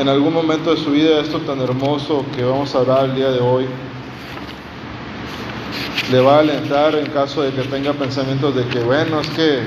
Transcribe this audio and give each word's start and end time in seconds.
en 0.00 0.08
algún 0.08 0.32
momento 0.32 0.74
de 0.74 0.78
su 0.78 0.92
vida 0.92 1.20
esto 1.20 1.40
tan 1.40 1.60
hermoso 1.60 2.24
que 2.34 2.42
vamos 2.42 2.74
a 2.74 2.78
hablar 2.78 3.04
el 3.04 3.16
día 3.16 3.30
de 3.30 3.40
hoy 3.40 3.66
le 6.10 6.20
va 6.20 6.36
a 6.36 6.38
alentar 6.38 6.94
en 6.94 7.04
caso 7.10 7.42
de 7.42 7.52
que 7.52 7.62
tenga 7.64 7.92
pensamientos 7.92 8.56
de 8.56 8.66
que, 8.66 8.80
bueno, 8.80 9.20
es 9.20 9.28
que 9.28 9.62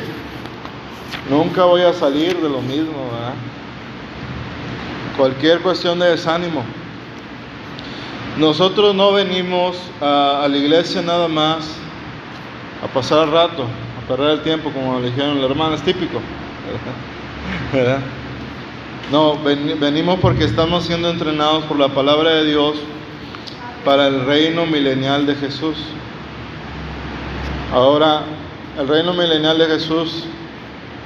nunca 1.29 1.65
voy 1.65 1.81
a 1.81 1.93
salir 1.93 2.35
de 2.35 2.49
lo 2.49 2.61
mismo, 2.61 3.11
¿verdad? 3.11 3.33
Cualquier 5.17 5.61
cuestión 5.61 5.99
de 5.99 6.09
desánimo. 6.09 6.63
Nosotros 8.37 8.95
no 8.95 9.13
venimos 9.13 9.77
a, 10.01 10.47
la 10.49 10.57
iglesia 10.57 11.03
nada 11.03 11.27
más 11.27 11.77
a 12.83 12.87
pasar 12.87 13.27
el 13.27 13.31
rato, 13.31 13.67
a 14.03 14.07
perder 14.07 14.31
el 14.31 14.41
tiempo, 14.41 14.71
como 14.71 14.99
le 14.99 15.11
dijeron 15.11 15.39
las 15.39 15.49
hermanas, 15.51 15.81
típico. 15.83 16.19
¿verdad? 17.71 17.99
No, 19.11 19.37
venimos 19.43 20.19
porque 20.19 20.45
estamos 20.45 20.85
siendo 20.85 21.09
entrenados 21.09 21.65
por 21.65 21.77
la 21.77 21.89
palabra 21.89 22.31
de 22.35 22.45
Dios 22.45 22.75
para 23.85 24.07
el 24.07 24.25
reino 24.25 24.65
milenial 24.65 25.25
de 25.25 25.35
Jesús. 25.35 25.75
Ahora, 27.73 28.21
el 28.79 28.87
reino 28.87 29.13
milenial 29.13 29.57
de 29.57 29.65
Jesús 29.65 30.25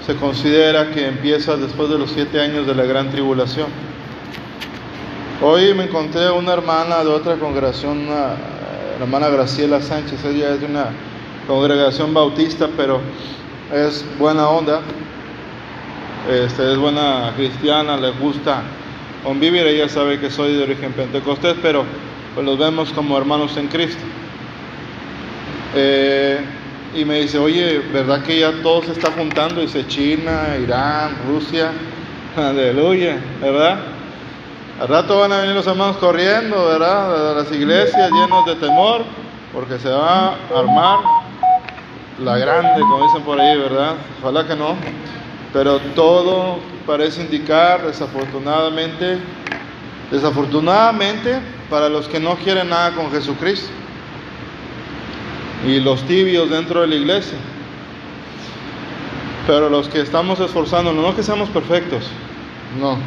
se 0.06 0.16
considera 0.16 0.92
que 0.92 1.08
empieza 1.08 1.58
después 1.58 1.90
de 1.90 1.98
los 1.98 2.12
siete 2.12 2.40
años 2.40 2.66
de 2.68 2.76
la 2.76 2.84
gran 2.86 3.10
tribulación. 3.10 3.68
Hoy 5.42 5.74
me 5.74 5.84
encontré 5.84 6.32
una 6.32 6.54
hermana 6.54 7.04
de 7.04 7.10
otra 7.10 7.36
congregación, 7.36 8.08
la 8.08 8.38
hermana 9.02 9.30
Graciela 9.30 9.82
Sánchez, 9.82 10.24
ella 10.24 10.54
es 10.54 10.62
de 10.62 10.68
una 10.68 10.88
congregación 11.46 12.14
bautista, 12.14 12.70
pero 12.78 13.02
es 13.74 14.06
buena 14.18 14.48
onda, 14.50 14.82
este, 16.30 16.74
es 16.74 16.78
buena 16.78 17.34
cristiana, 17.36 17.98
le 17.98 18.12
gusta 18.12 18.62
convivir, 19.24 19.66
ella 19.66 19.88
sabe 19.88 20.20
que 20.20 20.30
soy 20.30 20.56
de 20.56 20.64
origen 20.64 20.92
pentecostés, 20.94 21.56
pero 21.62 21.86
pues 22.34 22.46
los 22.46 22.58
vemos 22.58 22.92
como 22.92 23.18
hermanos 23.18 23.56
en 23.58 23.68
Cristo. 23.68 24.04
Eh, 25.76 26.40
y 26.96 27.06
me 27.06 27.22
dice, 27.22 27.38
oye, 27.38 27.80
¿verdad 27.94 28.24
que 28.24 28.40
ya 28.40 28.52
todo 28.62 28.84
se 28.84 28.92
está 28.92 29.12
juntando? 29.12 29.62
Dice 29.62 29.88
China, 29.88 30.58
Irán, 30.62 31.16
Rusia, 31.28 31.72
aleluya, 32.38 33.20
¿verdad? 33.42 33.80
Al 34.82 34.88
rato 34.88 35.20
van 35.20 35.32
a 35.32 35.40
venir 35.40 35.56
los 35.56 35.66
hermanos 35.66 35.98
corriendo, 35.98 36.68
¿verdad? 36.68 37.36
Las 37.36 37.52
iglesias 37.52 38.12
llenos 38.12 38.46
de 38.46 38.56
temor, 38.56 39.04
porque 39.54 39.80
se 39.80 39.90
va 39.90 40.30
a 40.30 40.36
armar 40.56 41.00
la 42.20 42.38
grande, 42.38 42.82
como 42.82 43.04
dicen 43.08 43.24
por 43.24 43.40
ahí, 43.40 43.58
¿verdad? 43.58 43.96
Ojalá 44.22 44.46
que 44.46 44.56
no. 44.56 44.76
Pero 45.58 45.80
todo 45.96 46.60
parece 46.86 47.20
indicar, 47.20 47.84
desafortunadamente, 47.84 49.18
desafortunadamente, 50.12 51.40
para 51.68 51.90
los 51.90 52.08
que 52.08 52.20
no 52.20 52.36
quieren 52.36 52.70
nada 52.70 52.92
con 52.92 53.10
Jesucristo 53.10 53.72
y 55.66 55.80
los 55.80 56.04
tibios 56.04 56.52
dentro 56.52 56.82
de 56.82 56.88
la 56.90 56.96
iglesia. 56.96 57.40
Pero 59.48 59.68
los 59.68 59.90
que 59.90 60.02
estamos 60.02 60.40
esforzándonos, 60.40 61.04
no 61.04 61.16
que 61.16 61.24
seamos 61.24 61.50
perfectos, 61.50 62.06
no, 62.80 63.00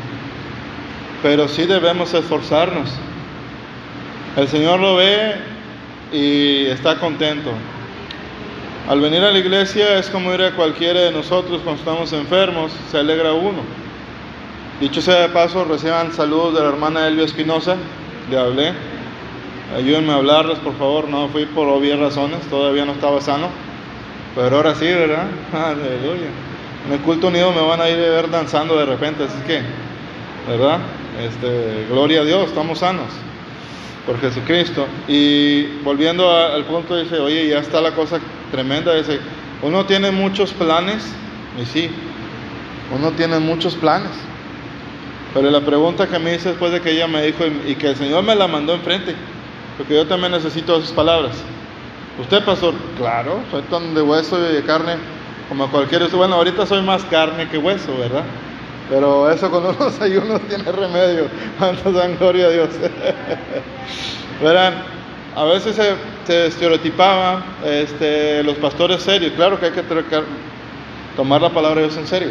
pero 1.23 1.47
sí 1.47 1.67
debemos 1.67 2.13
esforzarnos. 2.15 2.91
El 4.37 4.49
Señor 4.49 4.81
lo 4.81 4.97
ve 4.97 5.37
y 6.11 6.67
está 6.67 6.99
contento. 6.99 7.53
Al 8.91 9.01
venir 9.01 9.23
a 9.23 9.31
la 9.31 9.39
iglesia 9.39 10.01
es 10.01 10.11
como 10.11 10.35
ir 10.35 10.43
a 10.43 10.57
cualquiera 10.57 11.03
de 11.03 11.13
nosotros 11.13 11.61
cuando 11.63 11.79
estamos 11.79 12.13
enfermos, 12.13 12.73
se 12.91 12.99
alegra 12.99 13.33
uno. 13.33 13.61
Dicho 14.81 15.01
sea 15.01 15.21
de 15.21 15.29
paso, 15.29 15.65
reciban 15.65 16.13
saludos 16.13 16.55
de 16.55 16.61
la 16.63 16.71
hermana 16.71 17.07
Elvia 17.07 17.25
Espinosa, 17.25 17.77
le 18.29 18.37
hablé. 18.37 18.73
Ayúdenme 19.77 20.13
a 20.13 20.17
hablarles, 20.17 20.59
por 20.59 20.77
favor, 20.77 21.09
no 21.09 21.29
fui 21.29 21.47
por 21.47 21.69
obvias 21.69 22.01
razones, 22.01 22.41
todavía 22.51 22.85
no 22.85 22.91
estaba 22.91 23.21
sano. 23.21 23.47
Pero 24.35 24.57
ahora 24.57 24.75
sí, 24.75 24.87
¿verdad? 24.87 25.29
Aleluya. 25.53 26.27
En 26.89 26.93
el 26.93 26.99
culto 27.03 27.29
unido 27.29 27.53
me 27.53 27.61
van 27.61 27.81
a 27.81 27.89
ir 27.89 27.95
a 27.97 28.11
ver 28.11 28.29
danzando 28.29 28.77
de 28.77 28.87
repente, 28.87 29.23
así 29.23 29.41
que, 29.47 29.63
¿verdad? 30.49 30.81
Este, 31.25 31.87
gloria 31.89 32.23
a 32.23 32.25
Dios, 32.25 32.49
estamos 32.49 32.81
sanos 32.81 33.07
por 34.05 34.21
Jesucristo. 34.21 34.85
Y 35.07 35.79
volviendo 35.85 36.29
al 36.29 36.65
punto, 36.65 36.97
dice, 36.97 37.21
oye, 37.21 37.47
ya 37.47 37.61
está 37.61 37.81
la 37.81 37.93
cosa 37.93 38.19
tremenda. 38.51 38.95
Dice, 38.95 39.21
uno 39.63 39.85
tiene 39.87 40.11
muchos 40.11 40.53
planes, 40.53 41.05
y 41.61 41.67
sí, 41.67 41.91
uno 42.97 43.11
tiene 43.13 43.39
muchos 43.39 43.75
planes. 43.75 44.11
Pero 45.33 45.51
la 45.51 45.61
pregunta 45.61 46.09
que 46.09 46.19
me 46.19 46.35
hice 46.35 46.51
después 46.51 46.73
de 46.73 46.81
que 46.81 46.91
ella 46.91 47.07
me 47.07 47.23
dijo 47.23 47.45
y, 47.67 47.77
que 47.77 47.91
el 47.91 47.97
Señor 47.97 48.25
me 48.25 48.35
la 48.35 48.49
mandó 48.49 48.75
enfrente, 48.75 49.15
porque 49.77 49.95
yo 49.95 50.07
también 50.07 50.33
necesito 50.33 50.77
esas 50.77 50.93
palabras. 50.93 51.37
Usted, 52.21 52.45
pastor, 52.45 52.75
claro, 52.99 53.41
soy 53.51 53.63
tan 53.63 53.95
de 53.95 54.03
hueso 54.03 54.39
y 54.39 54.55
de 54.55 54.63
carne 54.65 54.97
como 55.49 55.71
cualquier. 55.71 56.09
Bueno, 56.09 56.35
ahorita 56.35 56.67
soy 56.67 56.83
más 56.83 57.05
carne 57.05 57.49
que 57.49 57.59
hueso, 57.59 57.97
¿verdad? 57.97 58.25
Pero 58.89 59.31
eso 59.31 59.49
con 59.51 59.65
unos 59.65 60.01
ayunos 60.01 60.41
tiene 60.49 60.71
remedio. 60.71 61.29
Dan 61.61 62.17
gloria 62.19 62.47
a 62.47 62.51
Dios. 62.51 62.69
Verán, 64.43 64.83
a 65.37 65.45
veces 65.45 65.77
se, 65.77 65.95
se 66.31 66.47
estereotipaba 66.47 67.43
este, 67.65 68.45
los 68.45 68.57
pastores 68.59 69.03
serios. 69.03 69.33
Claro 69.33 69.59
que 69.59 69.67
hay 69.67 69.73
que 69.73 69.83
tomar 71.17 71.43
la 71.43 71.51
palabra 71.51 71.81
de 71.81 71.89
Dios 71.89 71.99
en 71.99 72.07
serio. 72.07 72.31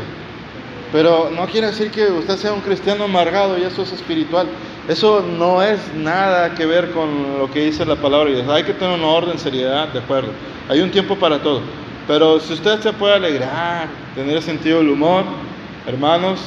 Pero 0.93 1.29
no 1.29 1.45
quiere 1.47 1.67
decir 1.67 1.91
que 1.91 2.05
usted 2.05 2.38
sea 2.38 2.53
un 2.53 2.61
cristiano 2.61 3.03
amargado 3.03 3.57
y 3.57 3.63
eso 3.63 3.81
es 3.81 3.91
espiritual. 3.91 4.47
Eso 4.88 5.21
no 5.21 5.61
es 5.61 5.93
nada 5.95 6.55
que 6.55 6.65
ver 6.65 6.91
con 6.91 7.39
lo 7.39 7.51
que 7.51 7.65
dice 7.65 7.85
la 7.85 7.97
palabra 7.97 8.29
de 8.29 8.38
Dios. 8.38 8.47
Hay 8.49 8.63
que 8.63 8.71
tener 8.71 8.97
una 8.97 9.07
orden, 9.07 9.38
seriedad, 9.38 9.89
de 9.89 9.99
acuerdo. 9.99 10.29
Hay 10.69 10.79
un 10.79 10.91
tiempo 10.91 11.17
para 11.17 11.39
todo. 11.39 11.59
Pero 12.07 12.39
si 12.39 12.53
usted 12.53 12.79
se 12.79 12.93
puede 12.93 13.15
alegrar, 13.15 13.89
tener 14.15 14.41
sentido 14.41 14.77
del 14.77 14.89
humor, 14.89 15.25
Hermanos, 15.85 16.39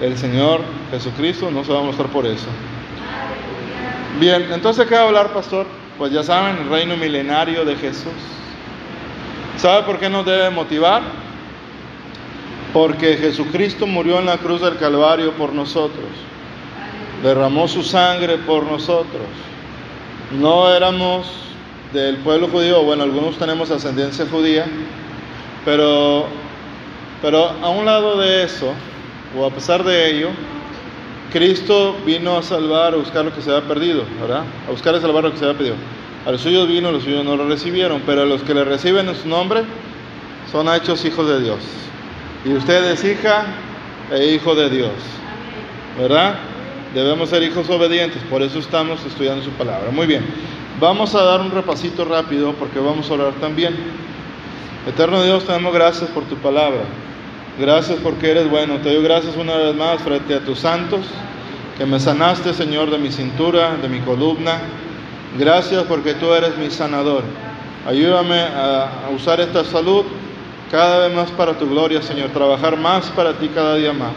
el 0.00 0.16
Señor 0.16 0.62
Jesucristo 0.90 1.50
no 1.50 1.64
se 1.64 1.72
va 1.72 1.80
a 1.80 1.82
mostrar 1.82 2.08
por 2.08 2.24
eso. 2.24 2.46
Bien, 4.18 4.46
entonces, 4.52 4.86
¿qué 4.86 4.94
va 4.94 5.02
a 5.02 5.06
hablar, 5.08 5.34
pastor? 5.34 5.66
Pues 5.98 6.12
ya 6.12 6.22
saben, 6.22 6.58
el 6.58 6.68
reino 6.68 6.96
milenario 6.96 7.64
de 7.64 7.76
Jesús. 7.76 8.12
¿Sabe 9.56 9.82
por 9.84 9.98
qué 9.98 10.08
nos 10.08 10.24
debe 10.24 10.50
motivar? 10.50 11.02
Porque 12.72 13.16
Jesucristo 13.16 13.86
murió 13.86 14.18
en 14.18 14.26
la 14.26 14.38
cruz 14.38 14.62
del 14.62 14.78
Calvario 14.78 15.32
por 15.32 15.52
nosotros. 15.52 16.06
Derramó 17.22 17.68
su 17.68 17.82
sangre 17.82 18.38
por 18.38 18.64
nosotros. 18.64 19.22
No 20.32 20.74
éramos 20.74 21.30
del 21.92 22.16
pueblo 22.18 22.48
judío, 22.48 22.82
bueno, 22.82 23.02
algunos 23.02 23.36
tenemos 23.36 23.70
ascendencia 23.70 24.26
judía, 24.30 24.64
pero 25.64 26.26
pero 27.22 27.54
a 27.62 27.68
un 27.68 27.84
lado 27.84 28.18
de 28.18 28.42
eso, 28.42 28.74
o 29.38 29.46
a 29.46 29.50
pesar 29.50 29.84
de 29.84 30.10
ello, 30.10 30.30
Cristo 31.32 31.96
vino 32.04 32.36
a 32.36 32.42
salvar, 32.42 32.92
a 32.92 32.96
buscar 32.96 33.24
lo 33.24 33.34
que 33.34 33.40
se 33.40 33.50
había 33.50 33.66
perdido, 33.66 34.04
¿verdad? 34.20 34.44
A 34.68 34.70
buscar 34.70 34.94
y 34.94 35.00
salvar 35.00 35.24
lo 35.24 35.32
que 35.32 35.38
se 35.38 35.44
había 35.44 35.56
perdido. 35.56 35.76
A 36.26 36.30
los 36.30 36.42
suyos 36.42 36.68
vino, 36.68 36.92
los 36.92 37.02
suyos 37.02 37.24
no 37.24 37.36
lo 37.36 37.48
recibieron, 37.48 38.02
pero 38.04 38.22
a 38.22 38.26
los 38.26 38.42
que 38.42 38.54
le 38.54 38.64
reciben 38.64 39.08
en 39.08 39.16
su 39.16 39.28
nombre 39.28 39.62
son 40.50 40.68
hechos 40.68 41.04
hijos 41.04 41.26
de 41.26 41.40
Dios. 41.40 41.58
Y 42.44 42.52
usted 42.52 42.84
es 42.92 43.04
hija 43.04 43.46
e 44.12 44.34
hijo 44.34 44.54
de 44.54 44.68
Dios, 44.68 44.92
¿verdad? 45.98 46.34
Debemos 46.94 47.30
ser 47.30 47.42
hijos 47.42 47.68
obedientes, 47.70 48.22
por 48.28 48.42
eso 48.42 48.58
estamos 48.58 49.04
estudiando 49.06 49.42
su 49.42 49.50
palabra. 49.52 49.90
Muy 49.90 50.06
bien, 50.06 50.24
vamos 50.78 51.14
a 51.14 51.22
dar 51.22 51.40
un 51.40 51.50
repasito 51.50 52.04
rápido 52.04 52.52
porque 52.52 52.78
vamos 52.78 53.10
a 53.10 53.14
orar 53.14 53.32
también. 53.34 53.74
Eterno 54.86 55.22
Dios, 55.22 55.44
te 55.44 55.52
damos 55.52 55.72
gracias 55.72 56.10
por 56.10 56.24
tu 56.24 56.36
palabra. 56.36 56.82
Gracias 57.58 57.98
porque 58.02 58.30
eres 58.30 58.48
bueno. 58.48 58.78
Te 58.78 58.94
doy 58.94 59.02
gracias 59.02 59.36
una 59.36 59.54
vez 59.56 59.74
más 59.74 60.00
frente 60.00 60.34
a 60.34 60.40
tus 60.40 60.60
santos, 60.60 61.00
que 61.76 61.84
me 61.84 62.00
sanaste, 62.00 62.54
Señor, 62.54 62.90
de 62.90 62.96
mi 62.96 63.10
cintura, 63.10 63.76
de 63.76 63.88
mi 63.88 64.00
columna. 64.00 64.58
Gracias 65.38 65.84
porque 65.84 66.14
tú 66.14 66.32
eres 66.32 66.56
mi 66.56 66.70
sanador. 66.70 67.24
Ayúdame 67.86 68.40
a, 68.40 69.10
usar 69.14 69.40
esta 69.40 69.64
salud 69.64 70.04
cada 70.70 71.06
vez 71.06 71.14
más 71.14 71.30
para 71.32 71.52
tu 71.58 71.68
gloria, 71.68 72.00
Señor. 72.00 72.30
Trabajar 72.30 72.78
más 72.78 73.10
para 73.10 73.34
ti 73.34 73.48
cada 73.48 73.76
día 73.76 73.92
más. 73.92 74.14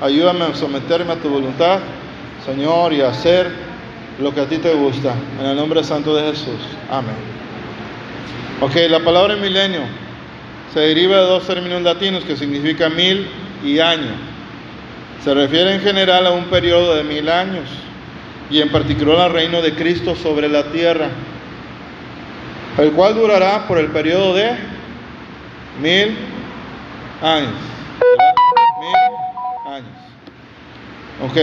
Ayúdame 0.00 0.44
a 0.44 0.54
someterme 0.54 1.12
a 1.12 1.16
tu 1.16 1.28
voluntad, 1.28 1.80
Señor, 2.46 2.92
y 2.92 3.00
a 3.00 3.08
hacer 3.08 3.50
lo 4.20 4.32
que 4.32 4.40
a 4.40 4.46
ti 4.46 4.58
te 4.58 4.72
gusta. 4.74 5.14
En 5.40 5.46
el 5.46 5.56
nombre 5.56 5.82
santo 5.82 6.14
de 6.14 6.30
Jesús. 6.30 6.60
Amén. 6.88 7.16
Ok, 8.60 8.76
la 8.88 9.00
palabra 9.00 9.34
milenio 9.34 10.07
se 10.72 10.80
deriva 10.80 11.16
de 11.16 11.22
dos 11.22 11.46
términos 11.46 11.82
latinos 11.82 12.24
que 12.24 12.36
significan 12.36 12.94
mil 12.94 13.26
y 13.64 13.78
año. 13.78 14.12
Se 15.24 15.34
refiere 15.34 15.74
en 15.74 15.80
general 15.80 16.26
a 16.26 16.30
un 16.30 16.44
periodo 16.44 16.94
de 16.94 17.04
mil 17.04 17.28
años 17.28 17.68
y 18.50 18.60
en 18.60 18.70
particular 18.70 19.20
al 19.20 19.32
reino 19.32 19.60
de 19.62 19.74
Cristo 19.74 20.14
sobre 20.14 20.48
la 20.48 20.64
tierra, 20.64 21.08
el 22.78 22.92
cual 22.92 23.14
durará 23.14 23.66
por 23.66 23.78
el 23.78 23.88
periodo 23.88 24.34
de 24.34 24.50
mil 25.80 26.16
años. 27.22 27.54
Mil 28.80 29.74
años. 29.74 29.88
Ok, 31.24 31.36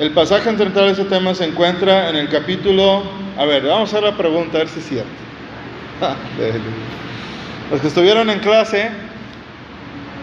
el 0.00 0.10
pasaje 0.12 0.44
central 0.44 0.86
de 0.86 0.92
ese 0.92 1.04
tema 1.04 1.34
se 1.34 1.44
encuentra 1.44 2.08
en 2.08 2.16
el 2.16 2.28
capítulo, 2.28 3.02
a 3.38 3.44
ver, 3.44 3.64
vamos 3.66 3.92
a 3.92 3.98
hacer 3.98 4.10
la 4.10 4.16
pregunta, 4.16 4.56
a 4.56 4.60
ver 4.60 4.68
si 4.68 4.80
es 4.80 4.88
cierto. 4.88 5.10
Los 7.70 7.80
que 7.80 7.86
estuvieron 7.86 8.28
en 8.30 8.40
clase, 8.40 8.90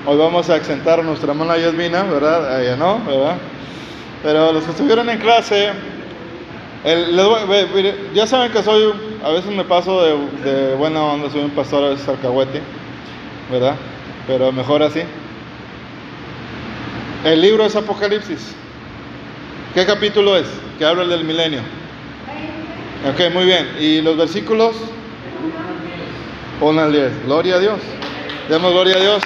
hoy 0.05 0.17
vamos 0.17 0.49
a 0.49 0.55
accentar 0.55 0.99
a 0.99 1.03
nuestra 1.03 1.31
hermana 1.31 1.57
Yasmina, 1.57 2.03
¿verdad? 2.03 2.61
Ella 2.61 2.75
no, 2.75 2.99
¿verdad? 3.05 3.37
Pero 4.21 4.51
los 4.51 4.65
que 4.65 4.71
estuvieron 4.71 5.09
en 5.09 5.17
clase, 5.17 5.69
ya 8.13 8.27
saben 8.27 8.51
que 8.51 8.61
soy, 8.61 8.93
a 9.23 9.29
veces 9.29 9.49
me 9.51 9.63
paso 9.63 10.03
de, 10.43 10.75
buena 10.75 11.01
onda, 11.01 11.29
soy 11.29 11.39
un 11.39 11.51
pastor, 11.51 11.85
a 11.85 11.89
veces 11.91 12.05
alcahuete, 12.09 12.61
¿verdad? 13.49 13.75
Pero 14.27 14.51
mejor 14.51 14.83
así. 14.83 15.03
El 17.23 17.41
libro 17.41 17.65
es 17.65 17.77
Apocalipsis. 17.77 18.55
¿Qué 19.73 19.85
capítulo 19.85 20.35
es? 20.35 20.47
Que 20.77 20.83
habla 20.83 21.05
del 21.05 21.23
milenio. 21.23 21.61
Ok, 23.09 23.33
muy 23.33 23.45
bien. 23.45 23.69
¿Y 23.79 24.01
los 24.01 24.17
versículos? 24.17 24.75
1 26.59 26.81
al 26.81 26.91
10. 26.91 27.25
Gloria 27.25 27.55
a 27.55 27.59
Dios. 27.59 27.79
Demos 28.49 28.71
gloria 28.71 28.95
a 28.95 28.99
Dios. 28.99 29.23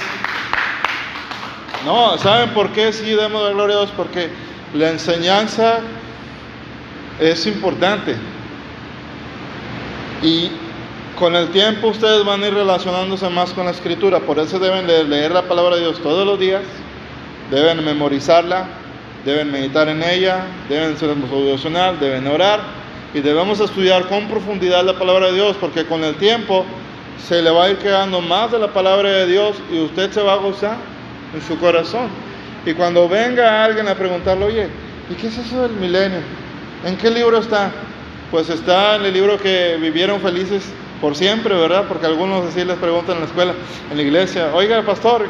No, 1.86 2.18
¿saben 2.18 2.50
por 2.50 2.70
qué 2.70 2.92
sí 2.92 3.12
demos 3.12 3.54
gloria 3.54 3.76
a 3.76 3.80
Dios? 3.80 3.92
Porque 3.96 4.30
la 4.74 4.90
enseñanza 4.90 5.80
es 7.20 7.48
importante. 7.48 8.16
Y 10.22 10.52
con 11.18 11.36
el 11.36 11.50
tiempo 11.50 11.88
ustedes 11.88 12.26
van 12.26 12.44
a 12.44 12.48
ir 12.48 12.54
relacionándose 12.54 13.30
más 13.30 13.52
con 13.52 13.66
la 13.66 13.72
escritura. 13.72 14.20
Por 14.20 14.38
eso 14.40 14.60
deben 14.60 14.88
leer 14.88 15.32
la 15.32 15.44
palabra 15.44 15.76
de 15.76 15.84
Dios 15.84 16.02
todos 16.02 16.26
los 16.26 16.40
días. 16.40 16.62
Deben 17.50 17.84
memorizarla. 17.84 18.66
Deben 19.24 19.52
meditar 19.52 19.88
en 19.88 20.04
ella. 20.04 20.46
Deben 20.68 20.98
ser 20.98 21.16
devocional. 21.16 22.00
Deben 22.00 22.28
orar. 22.28 22.60
Y 23.14 23.22
debemos 23.22 23.60
estudiar 23.60 24.08
con 24.08 24.28
profundidad 24.28 24.84
la 24.84 24.98
palabra 24.98 25.28
de 25.28 25.34
Dios. 25.34 25.56
Porque 25.60 25.86
con 25.86 26.04
el 26.04 26.16
tiempo 26.16 26.66
se 27.28 27.42
le 27.42 27.50
va 27.50 27.66
a 27.66 27.70
ir 27.70 27.78
quedando 27.78 28.22
más 28.22 28.52
de 28.52 28.60
la 28.60 28.68
palabra 28.68 29.10
de 29.10 29.28
Dios. 29.28 29.56
Y 29.72 29.80
usted 29.80 30.12
se 30.12 30.22
va 30.22 30.34
a 30.34 30.38
gozar 30.38 30.78
en 31.34 31.42
su 31.42 31.58
corazón. 31.60 32.10
Y 32.66 32.74
cuando 32.74 33.08
venga 33.10 33.64
alguien 33.64 33.88
a 33.88 33.96
preguntarle, 33.96 34.46
oye, 34.46 34.68
¿y 35.10 35.14
qué 35.16 35.28
es 35.28 35.38
eso 35.38 35.64
del 35.64 35.72
milenio? 35.74 36.20
¿En 36.86 36.98
qué 36.98 37.10
libro 37.10 37.38
está? 37.38 37.72
Pues 38.30 38.50
está 38.50 38.96
en 38.96 39.06
el 39.06 39.14
libro 39.14 39.38
que 39.38 39.78
vivieron 39.80 40.20
felices 40.22 40.64
por 41.02 41.16
siempre, 41.16 41.56
¿verdad? 41.56 41.86
Porque 41.88 42.06
algunos 42.06 42.46
así 42.46 42.64
les 42.64 42.78
preguntan 42.78 43.16
en 43.16 43.22
la 43.22 43.28
escuela, 43.28 43.54
en 43.90 43.98
la 43.98 44.04
iglesia, 44.04 44.52
oiga, 44.54 44.84
pastor, 44.84 45.28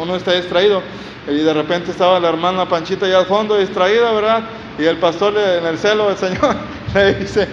uno, 0.00 0.16
está 0.16 0.32
distraído. 0.32 0.82
Y 1.28 1.36
de 1.36 1.54
repente 1.54 1.90
estaba 1.90 2.18
la 2.18 2.30
hermana 2.30 2.68
Panchita 2.68 3.06
allá 3.06 3.18
al 3.18 3.26
fondo 3.26 3.56
distraída, 3.56 4.12
¿verdad? 4.12 4.42
Y 4.78 4.84
el 4.84 4.96
pastor 4.96 5.36
en 5.38 5.66
el 5.66 5.78
celo 5.78 6.08
del 6.08 6.16
Señor 6.16 6.56
le 6.94 7.14
dice, 7.14 7.46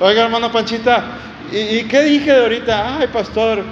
oiga, 0.00 0.24
hermana 0.24 0.50
Panchita, 0.52 1.04
¿y, 1.52 1.78
¿y 1.78 1.84
qué 1.84 2.02
dije 2.02 2.32
de 2.32 2.42
ahorita? 2.42 2.98
Ay, 2.98 3.08
pastor, 3.08 3.62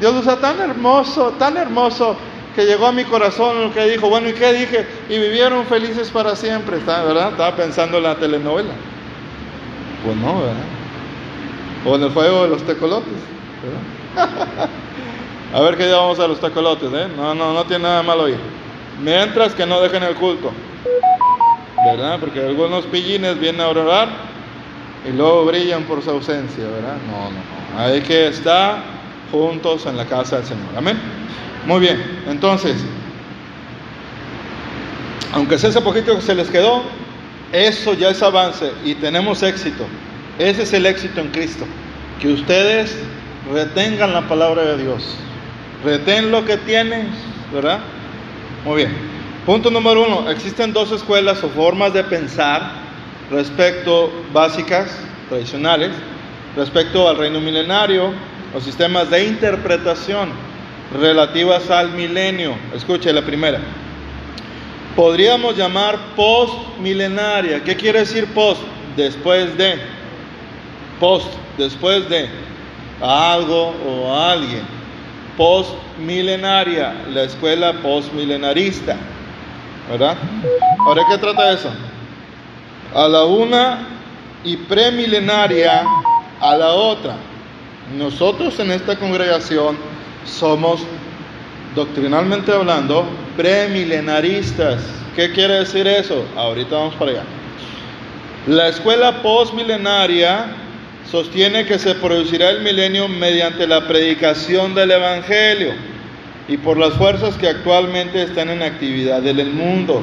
Dios 0.00 0.14
usa 0.14 0.36
tan 0.36 0.60
hermoso, 0.60 1.32
tan 1.38 1.56
hermoso 1.56 2.16
que 2.54 2.64
llegó 2.64 2.86
a 2.86 2.92
mi 2.92 3.04
corazón 3.04 3.62
lo 3.62 3.72
que 3.72 3.84
dijo, 3.86 4.08
bueno, 4.08 4.28
¿y 4.28 4.32
qué 4.32 4.52
dije? 4.52 4.86
Y 5.08 5.18
vivieron 5.18 5.64
felices 5.66 6.10
para 6.10 6.36
siempre, 6.36 6.78
¿verdad? 6.78 7.30
Estaba 7.30 7.56
pensando 7.56 7.98
en 7.98 8.04
la 8.04 8.16
telenovela. 8.16 8.74
Pues 10.04 10.16
no, 10.16 10.40
¿verdad? 10.40 10.64
O 11.86 11.94
en 11.96 12.02
el 12.02 12.10
fuego 12.10 12.42
de 12.42 12.48
los 12.50 12.62
tecolotes, 12.64 13.12
¿verdad? 13.62 14.68
a 15.54 15.60
ver 15.60 15.76
qué 15.76 15.90
vamos 15.90 16.18
a 16.20 16.28
los 16.28 16.40
tecolotes, 16.40 16.90
¿eh? 16.92 17.08
No, 17.16 17.34
no, 17.34 17.54
no 17.54 17.64
tiene 17.64 17.84
nada 17.84 18.02
malo 18.02 18.28
ir. 18.28 18.38
Mientras 19.00 19.54
que 19.54 19.64
no 19.66 19.80
dejen 19.80 20.02
el 20.02 20.14
culto, 20.16 20.52
¿verdad? 21.84 22.18
Porque 22.20 22.40
algunos 22.40 22.84
pillines 22.86 23.38
vienen 23.38 23.60
a 23.62 23.68
orar 23.68 24.31
y 25.08 25.12
luego 25.12 25.44
brillan 25.46 25.84
por 25.84 26.02
su 26.02 26.10
ausencia, 26.10 26.64
¿verdad? 26.64 26.96
No, 27.06 27.30
no, 27.30 27.30
no. 27.30 27.78
Hay 27.78 28.00
que 28.02 28.28
estar 28.28 28.82
juntos 29.30 29.86
en 29.86 29.96
la 29.96 30.06
casa 30.06 30.36
del 30.36 30.46
Señor. 30.46 30.68
Amén. 30.76 30.98
Muy 31.66 31.80
bien, 31.80 32.22
entonces, 32.28 32.76
aunque 35.32 35.58
sea 35.58 35.70
ese 35.70 35.80
poquito 35.80 36.14
que 36.14 36.22
se 36.22 36.34
les 36.34 36.50
quedó, 36.50 36.82
eso 37.52 37.94
ya 37.94 38.10
es 38.10 38.22
avance 38.22 38.72
y 38.84 38.94
tenemos 38.94 39.42
éxito. 39.42 39.84
Ese 40.38 40.62
es 40.62 40.72
el 40.72 40.86
éxito 40.86 41.20
en 41.20 41.28
Cristo. 41.28 41.64
Que 42.20 42.32
ustedes 42.32 42.96
retengan 43.52 44.12
la 44.12 44.28
palabra 44.28 44.62
de 44.62 44.82
Dios. 44.82 45.16
Retén 45.84 46.30
lo 46.30 46.44
que 46.44 46.56
tienes, 46.58 47.06
¿verdad? 47.52 47.80
Muy 48.64 48.76
bien. 48.76 48.92
Punto 49.46 49.70
número 49.70 50.06
uno. 50.06 50.30
Existen 50.30 50.72
dos 50.72 50.92
escuelas 50.92 51.42
o 51.44 51.48
formas 51.48 51.92
de 51.92 52.04
pensar 52.04 52.81
respecto 53.32 54.12
básicas, 54.32 54.96
tradicionales, 55.28 55.90
respecto 56.54 57.08
al 57.08 57.16
reino 57.16 57.40
milenario 57.40 58.12
o 58.54 58.60
sistemas 58.60 59.10
de 59.10 59.24
interpretación 59.24 60.30
relativas 60.98 61.70
al 61.70 61.92
milenio. 61.92 62.54
Escuche 62.74 63.12
la 63.12 63.22
primera. 63.22 63.58
Podríamos 64.94 65.56
llamar 65.56 65.98
post-milenaria. 66.14 67.64
¿Qué 67.64 67.74
quiere 67.74 68.00
decir 68.00 68.26
post? 68.34 68.60
Después 68.96 69.56
de. 69.56 69.80
Post, 71.00 71.32
después 71.56 72.08
de 72.10 72.28
algo 73.00 73.74
o 73.88 74.14
alguien. 74.14 74.62
Post-milenaria, 75.38 76.92
la 77.08 77.22
escuela 77.22 77.72
post-milenarista. 77.80 78.96
¿Verdad? 79.90 80.16
Ahora, 80.86 81.02
¿qué 81.10 81.18
trata 81.18 81.52
eso? 81.52 81.70
A 82.94 83.08
la 83.08 83.24
una 83.24 83.86
y 84.44 84.56
premilenaria 84.56 85.84
a 86.40 86.56
la 86.56 86.70
otra. 86.72 87.16
Nosotros 87.96 88.58
en 88.58 88.70
esta 88.70 88.96
congregación 88.96 89.76
somos, 90.24 90.82
doctrinalmente 91.74 92.52
hablando, 92.52 93.06
premilenaristas. 93.36 94.82
¿Qué 95.16 95.32
quiere 95.32 95.60
decir 95.60 95.86
eso? 95.86 96.24
Ahorita 96.36 96.76
vamos 96.76 96.94
para 96.94 97.10
allá. 97.12 97.22
La 98.46 98.68
escuela 98.68 99.22
postmilenaria 99.22 100.46
sostiene 101.10 101.64
que 101.64 101.78
se 101.78 101.94
producirá 101.94 102.50
el 102.50 102.62
milenio 102.62 103.08
mediante 103.08 103.66
la 103.66 103.86
predicación 103.86 104.74
del 104.74 104.90
Evangelio 104.90 105.74
y 106.48 106.56
por 106.56 106.76
las 106.76 106.94
fuerzas 106.94 107.36
que 107.36 107.48
actualmente 107.48 108.22
están 108.22 108.48
en 108.50 108.62
actividad 108.62 109.26
en 109.26 109.38
el 109.38 109.52
mundo. 109.52 110.02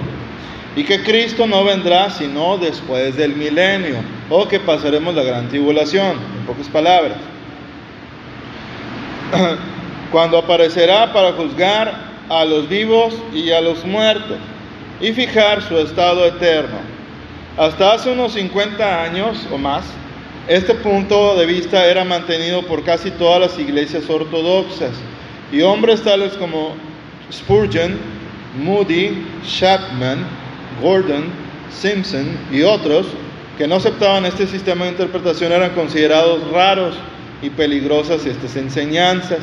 Y 0.76 0.84
que 0.84 1.04
Cristo 1.04 1.48
no 1.48 1.64
vendrá 1.64 2.10
sino 2.10 2.58
después 2.58 3.16
del 3.18 3.36
milenio, 3.36 3.98
o 4.30 4.48
que 4.48 4.60
pasaremos 4.60 5.16
la 5.16 5.24
gran 5.24 5.50
tribulación, 5.50 6.18
en 6.40 6.46
pocas 6.46 6.68
palabras. 6.68 7.18
cuando 10.12 10.38
aparecerá 10.38 11.12
para 11.14 11.34
juzgar 11.34 11.94
a 12.30 12.46
los 12.46 12.68
vivos 12.70 13.16
y 13.34 13.52
a 13.52 13.62
los 13.62 13.86
muertos 13.86 14.38
y 15.02 15.12
fijar 15.14 15.62
su 15.62 15.78
estado 15.78 16.26
eterno. 16.26 16.78
Hasta 17.58 17.94
hace 17.94 18.12
unos 18.12 18.34
50 18.34 19.04
años 19.04 19.46
o 19.52 19.58
más, 19.58 19.86
este 20.48 20.74
punto 20.76 21.36
de 21.38 21.46
vista 21.46 21.86
era 21.86 22.04
mantenido 22.04 22.64
por 22.64 22.84
casi 22.84 23.12
todas 23.12 23.40
las 23.40 23.60
iglesias 23.60 24.10
ortodoxas 24.10 24.92
y 25.52 25.62
hombres 25.62 26.02
tales 26.02 26.34
como 26.34 26.74
Spurgeon, 27.32 27.98
Moody, 28.58 29.26
Chapman, 29.46 30.26
Gordon, 30.82 31.26
Simpson 31.72 32.38
y 32.52 32.64
otros 32.64 33.08
que 33.58 33.68
no 33.68 33.76
aceptaban 33.76 34.26
este 34.26 34.48
sistema 34.48 34.86
de 34.86 34.92
interpretación 34.92 35.52
eran 35.52 35.72
considerados 35.72 36.50
raros 36.52 36.96
y 37.42 37.50
peligrosas 37.50 38.26
estas 38.26 38.56
enseñanzas. 38.56 39.40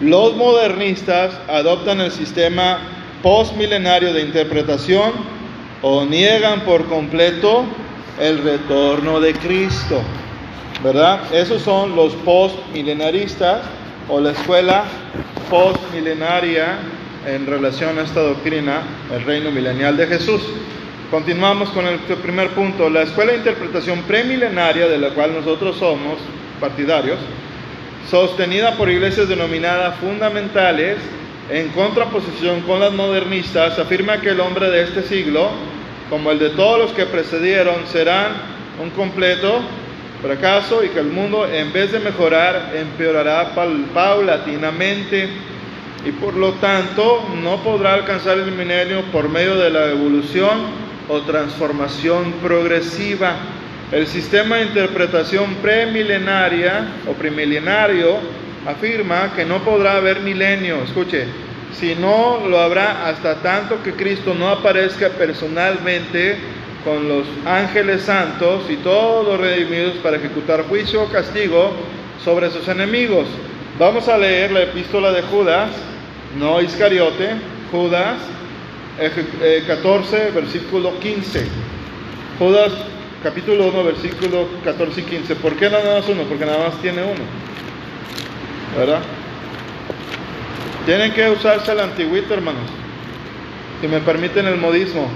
Los 0.00 0.36
modernistas 0.36 1.38
adoptan 1.48 2.00
el 2.00 2.10
sistema 2.10 2.78
postmilenario 3.22 4.12
de 4.12 4.22
interpretación 4.22 5.12
o 5.82 6.04
niegan 6.04 6.60
por 6.60 6.86
completo 6.86 7.64
el 8.20 8.42
retorno 8.42 9.20
de 9.20 9.34
Cristo. 9.34 10.00
¿Verdad? 10.82 11.32
Esos 11.32 11.62
son 11.62 11.96
los 11.96 12.14
postmilenaristas 12.14 13.62
o 14.08 14.20
la 14.20 14.30
escuela 14.30 14.84
postmilenaria 15.50 16.78
en 17.26 17.46
relación 17.46 17.98
a 17.98 18.02
esta 18.02 18.20
doctrina, 18.20 18.82
el 19.14 19.24
reino 19.24 19.50
milenial 19.50 19.96
de 19.96 20.06
Jesús. 20.06 20.42
Continuamos 21.10 21.70
con 21.70 21.86
el 21.86 21.98
primer 21.98 22.50
punto, 22.50 22.90
la 22.90 23.02
escuela 23.02 23.32
de 23.32 23.38
interpretación 23.38 24.02
premilenaria 24.02 24.88
de 24.88 24.98
la 24.98 25.10
cual 25.10 25.34
nosotros 25.34 25.76
somos 25.76 26.18
partidarios 26.60 27.18
sostenida 28.10 28.74
por 28.76 28.88
iglesias 28.88 29.28
denominadas 29.28 29.96
fundamentales, 29.96 30.96
en 31.50 31.68
contraposición 31.68 32.62
con 32.62 32.80
las 32.80 32.92
modernistas, 32.92 33.78
afirma 33.78 34.20
que 34.20 34.30
el 34.30 34.40
hombre 34.40 34.70
de 34.70 34.84
este 34.84 35.02
siglo, 35.02 35.50
como 36.08 36.30
el 36.30 36.38
de 36.38 36.50
todos 36.50 36.78
los 36.78 36.92
que 36.92 37.04
precedieron, 37.04 37.86
serán 37.86 38.32
un 38.82 38.90
completo 38.90 39.60
fracaso 40.22 40.82
y 40.84 40.88
que 40.88 41.00
el 41.00 41.08
mundo, 41.08 41.46
en 41.46 41.72
vez 41.72 41.92
de 41.92 42.00
mejorar, 42.00 42.72
empeorará 42.74 43.54
paulatinamente. 43.94 45.28
Y 46.04 46.12
por 46.12 46.34
lo 46.34 46.52
tanto 46.54 47.28
no 47.42 47.62
podrá 47.62 47.94
alcanzar 47.94 48.38
el 48.38 48.52
milenio 48.52 49.02
por 49.12 49.28
medio 49.28 49.56
de 49.56 49.70
la 49.70 49.86
evolución 49.90 50.58
o 51.08 51.20
transformación 51.22 52.32
progresiva. 52.42 53.36
El 53.90 54.06
sistema 54.06 54.56
de 54.56 54.64
interpretación 54.64 55.54
premilenaria 55.56 56.86
o 57.08 57.12
premilenario 57.12 58.18
afirma 58.66 59.32
que 59.34 59.44
no 59.44 59.58
podrá 59.60 59.96
haber 59.96 60.20
milenio, 60.20 60.82
escuche, 60.84 61.24
si 61.72 61.94
no 61.94 62.46
lo 62.48 62.60
habrá 62.60 63.08
hasta 63.08 63.36
tanto 63.36 63.82
que 63.82 63.92
Cristo 63.92 64.34
no 64.34 64.48
aparezca 64.48 65.10
personalmente 65.10 66.36
con 66.84 67.08
los 67.08 67.26
ángeles 67.44 68.02
santos 68.02 68.64
y 68.70 68.76
todos 68.76 69.26
los 69.26 69.40
redimidos 69.40 69.94
para 70.02 70.16
ejecutar 70.16 70.64
juicio 70.68 71.02
o 71.02 71.08
castigo 71.08 71.72
sobre 72.24 72.50
sus 72.50 72.68
enemigos. 72.68 73.26
Vamos 73.78 74.08
a 74.08 74.18
leer 74.18 74.50
la 74.50 74.62
epístola 74.62 75.12
de 75.12 75.22
Judas, 75.22 75.70
no 76.36 76.60
Iscariote, 76.60 77.30
Judas 77.70 78.16
14, 79.68 80.16
eh, 80.16 80.30
versículo 80.34 80.98
15. 80.98 81.46
Judas 82.40 82.72
capítulo 83.22 83.68
1, 83.68 83.84
versículo 83.84 84.48
14 84.64 85.00
y 85.00 85.04
15. 85.04 85.36
¿Por 85.36 85.54
qué 85.54 85.70
nada 85.70 85.94
más 85.94 86.08
uno? 86.08 86.24
Porque 86.24 86.44
nada 86.44 86.70
más 86.70 86.82
tiene 86.82 87.02
uno. 87.04 87.22
¿Verdad? 88.76 89.00
Tienen 90.84 91.12
que 91.12 91.30
usarse 91.30 91.70
el 91.70 91.78
antiguito, 91.78 92.34
hermanos. 92.34 92.68
Si 93.80 93.86
me 93.86 94.00
permiten 94.00 94.48
el 94.48 94.56
modismo. 94.56 95.08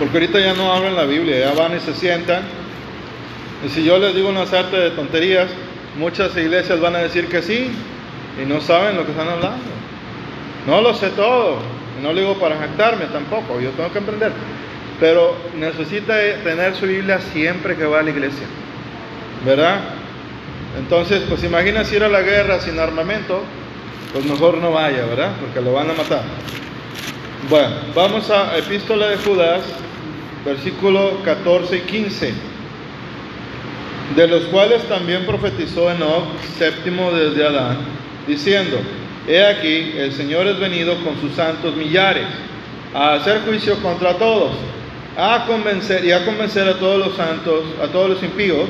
Porque 0.00 0.14
ahorita 0.16 0.40
ya 0.40 0.54
no 0.54 0.72
hablan 0.72 0.96
la 0.96 1.04
Biblia, 1.04 1.38
ya 1.38 1.52
van 1.52 1.76
y 1.76 1.78
se 1.78 1.94
sientan. 1.94 2.59
Y 3.64 3.68
si 3.68 3.84
yo 3.84 3.98
les 3.98 4.14
digo 4.14 4.28
una 4.28 4.46
sarta 4.46 4.78
de 4.78 4.90
tonterías, 4.90 5.48
muchas 5.98 6.36
iglesias 6.36 6.80
van 6.80 6.96
a 6.96 6.98
decir 6.98 7.26
que 7.28 7.42
sí 7.42 7.70
y 8.40 8.46
no 8.46 8.60
saben 8.60 8.96
lo 8.96 9.04
que 9.04 9.10
están 9.10 9.28
hablando. 9.28 9.64
No 10.66 10.80
lo 10.80 10.94
sé 10.94 11.10
todo, 11.10 11.58
no 12.02 12.12
lo 12.12 12.20
digo 12.20 12.34
para 12.38 12.56
jactarme 12.56 13.06
tampoco, 13.06 13.60
yo 13.60 13.70
tengo 13.70 13.92
que 13.92 13.98
aprender. 13.98 14.32
Pero 14.98 15.36
necesita 15.56 16.14
tener 16.44 16.74
su 16.74 16.86
Biblia 16.86 17.20
siempre 17.32 17.76
que 17.76 17.84
va 17.84 18.00
a 18.00 18.02
la 18.02 18.10
iglesia, 18.10 18.46
¿verdad? 19.44 19.80
Entonces, 20.78 21.22
pues 21.28 21.42
imagínense 21.42 21.96
ir 21.96 22.04
a 22.04 22.08
la 22.08 22.20
guerra 22.20 22.60
sin 22.60 22.78
armamento, 22.78 23.42
pues 24.12 24.24
mejor 24.24 24.58
no 24.58 24.72
vaya, 24.72 25.04
¿verdad? 25.06 25.32
Porque 25.40 25.60
lo 25.60 25.72
van 25.72 25.90
a 25.90 25.94
matar. 25.94 26.22
Bueno, 27.48 27.74
vamos 27.94 28.30
a 28.30 28.56
Epístola 28.58 29.08
de 29.08 29.16
Judas, 29.16 29.62
versículo 30.44 31.22
14 31.24 31.78
y 31.78 31.80
15, 31.80 32.34
de 34.16 34.26
los 34.26 34.42
cuales 34.44 34.82
también 34.84 35.24
profetizó 35.24 35.90
Enoch, 35.90 36.24
séptimo 36.58 37.12
desde 37.12 37.46
Adán, 37.46 37.78
diciendo, 38.26 38.78
He 39.28 39.44
aquí, 39.44 39.92
el 39.96 40.12
Señor 40.12 40.46
es 40.46 40.58
venido 40.58 40.96
con 41.04 41.20
sus 41.20 41.32
santos 41.34 41.76
millares, 41.76 42.26
a 42.92 43.14
hacer 43.14 43.42
juicio 43.42 43.76
contra 43.76 44.14
todos, 44.14 44.50
a 45.16 45.44
convencer 45.46 46.04
y 46.04 46.12
a 46.12 46.24
convencer 46.24 46.66
a 46.68 46.78
todos 46.78 47.06
los 47.06 47.16
santos, 47.16 47.64
a 47.82 47.86
todos 47.88 48.10
los 48.10 48.22
impíos, 48.22 48.68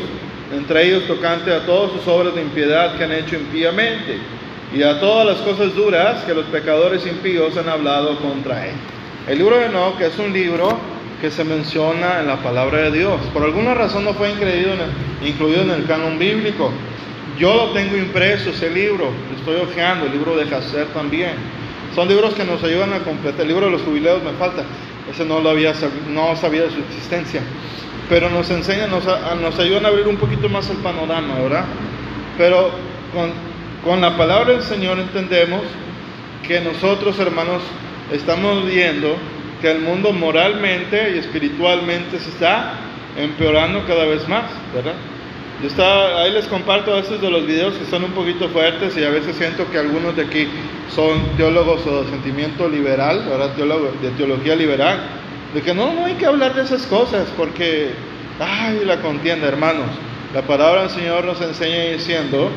entre 0.53 0.87
ellos 0.87 1.07
tocante 1.07 1.55
a 1.55 1.65
todas 1.65 1.93
sus 1.93 2.07
obras 2.07 2.35
de 2.35 2.43
impiedad 2.43 2.97
que 2.97 3.05
han 3.05 3.13
hecho 3.13 3.37
impíamente, 3.37 4.19
y 4.75 4.83
a 4.83 5.01
todas 5.01 5.27
las 5.27 5.39
cosas 5.39 5.75
duras 5.75 6.23
que 6.25 6.35
los 6.35 6.45
pecadores 6.47 7.07
impíos 7.07 7.57
han 7.57 7.69
hablado 7.69 8.19
contra 8.19 8.67
él. 8.67 8.75
El 9.27 9.39
libro 9.39 9.57
de 9.59 9.67
Enoch 9.67 10.01
es 10.01 10.19
un 10.19 10.33
libro 10.33 10.79
que 11.21 11.31
se 11.31 11.45
menciona 11.45 12.21
en 12.21 12.27
la 12.27 12.37
palabra 12.37 12.79
de 12.79 12.91
Dios. 12.91 13.21
Por 13.33 13.43
alguna 13.43 13.75
razón 13.75 14.05
no 14.05 14.15
fue 14.15 14.31
incluido 14.31 15.63
en 15.63 15.71
el, 15.71 15.87
canon 15.87 16.19
bíblico. 16.19 16.73
Yo 17.39 17.55
lo 17.55 17.71
tengo 17.73 17.97
impreso, 17.97 18.51
ese 18.51 18.71
libro, 18.71 19.11
estoy 19.37 19.57
hojeando, 19.57 20.07
el 20.07 20.13
libro 20.13 20.37
de 20.37 20.55
Hacer 20.55 20.87
también. 20.89 21.33
Son 21.95 22.09
libros 22.09 22.35
que 22.35 22.45
nos 22.45 22.63
ayudan 22.63 22.93
a 22.93 23.01
completar. 23.01 23.43
El 23.43 23.49
libro 23.49 23.67
de 23.67 23.73
los 23.73 23.83
jubileos 23.83 24.23
me 24.23 24.33
falta, 24.33 24.65
ese 25.11 25.25
no 25.25 25.41
lo 25.41 25.51
había, 25.51 25.75
no 26.09 26.37
sabía 26.37 26.63
de 26.63 26.71
su 26.71 26.79
existencia 26.79 27.43
pero 28.11 28.29
nos 28.29 28.51
enseñan, 28.51 28.91
nos, 28.91 29.05
nos 29.05 29.59
ayudan 29.61 29.87
a 29.87 29.89
abrir 29.89 30.09
un 30.09 30.17
poquito 30.17 30.49
más 30.49 30.69
el 30.69 30.79
panorama, 30.79 31.39
¿verdad? 31.39 31.65
Pero 32.37 32.73
con, 33.15 33.31
con 33.85 34.01
la 34.01 34.17
palabra 34.17 34.53
del 34.53 34.63
Señor 34.65 34.99
entendemos 34.99 35.63
que 36.47 36.61
nosotros, 36.61 37.17
hermanos, 37.21 37.63
estamos 38.11 38.67
viendo 38.67 39.17
que 39.61 39.71
el 39.71 39.81
mundo 39.81 40.13
moralmente 40.13 41.13
y 41.15 41.19
espiritualmente 41.19 42.19
se 42.19 42.31
está 42.31 42.75
empeorando 43.17 43.85
cada 43.87 44.05
vez 44.05 44.27
más, 44.29 44.45
¿verdad? 44.75 44.95
Yo 45.61 45.69
estaba, 45.69 46.23
ahí 46.23 46.33
les 46.33 46.47
comparto 46.47 46.93
a 46.93 46.97
veces 46.97 47.21
de 47.21 47.31
los 47.31 47.47
videos 47.47 47.75
que 47.75 47.85
son 47.85 48.05
un 48.05 48.13
poquito 48.13 48.49
fuertes 48.49 48.97
y 48.97 49.05
a 49.05 49.11
veces 49.11 49.37
siento 49.37 49.71
que 49.71 49.79
algunos 49.79 50.17
de 50.17 50.23
aquí 50.23 50.49
son 50.95 51.37
teólogos 51.37 51.87
o 51.87 52.03
de 52.03 52.11
sentimiento 52.11 52.69
liberal, 52.69 53.27
¿verdad? 53.29 53.55
Teólogo, 53.55 53.93
de 54.01 54.11
teología 54.13 54.57
liberal, 54.57 54.99
de 55.53 55.61
que 55.61 55.75
no, 55.75 55.93
no 55.93 56.07
hay 56.07 56.15
que 56.15 56.25
hablar 56.25 56.55
de 56.55 56.63
esas 56.63 56.87
cosas 56.87 57.29
porque, 57.37 57.91
ay, 58.39 58.83
la 58.87 59.03
contienda, 59.03 59.49
hermanos. 59.49 59.89
La 60.33 60.43
palabra 60.43 60.83
del 60.83 60.91
Señor 60.91 61.25
nos 61.25 61.41
enseña 61.43 61.93
diciendo 61.93 62.51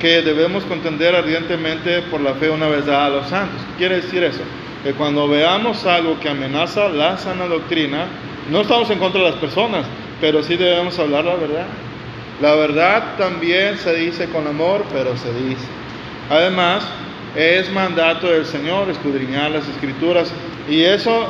que 0.00 0.20
debemos 0.20 0.64
contender 0.64 1.14
ardientemente 1.14 2.02
por 2.02 2.20
la 2.20 2.34
fe 2.34 2.50
una 2.50 2.68
vez 2.68 2.84
dada 2.86 3.06
a 3.06 3.10
los 3.10 3.28
santos. 3.28 3.60
¿Qué 3.72 3.78
quiere 3.78 3.96
decir 4.02 4.22
eso? 4.22 4.42
Que 4.82 4.92
cuando 4.92 5.28
veamos 5.28 5.84
algo 5.86 6.18
que 6.20 6.28
amenaza 6.28 6.88
la 6.88 7.18
sana 7.18 7.46
doctrina, 7.46 8.06
no 8.50 8.60
estamos 8.60 8.88
en 8.90 8.98
contra 8.98 9.20
de 9.22 9.30
las 9.30 9.38
personas, 9.38 9.84
pero 10.20 10.42
sí 10.42 10.56
debemos 10.56 10.98
hablar 10.98 11.24
la 11.24 11.34
verdad. 11.34 11.66
La 12.40 12.54
verdad 12.54 13.16
también 13.18 13.76
se 13.78 13.94
dice 13.94 14.28
con 14.28 14.46
amor, 14.46 14.84
pero 14.92 15.16
se 15.16 15.32
dice. 15.34 15.66
Además, 16.30 16.86
es 17.34 17.70
mandato 17.72 18.28
del 18.28 18.46
Señor 18.46 18.88
escudriñar 18.88 19.50
las 19.50 19.68
escrituras 19.68 20.32
y 20.68 20.82
eso 20.82 21.28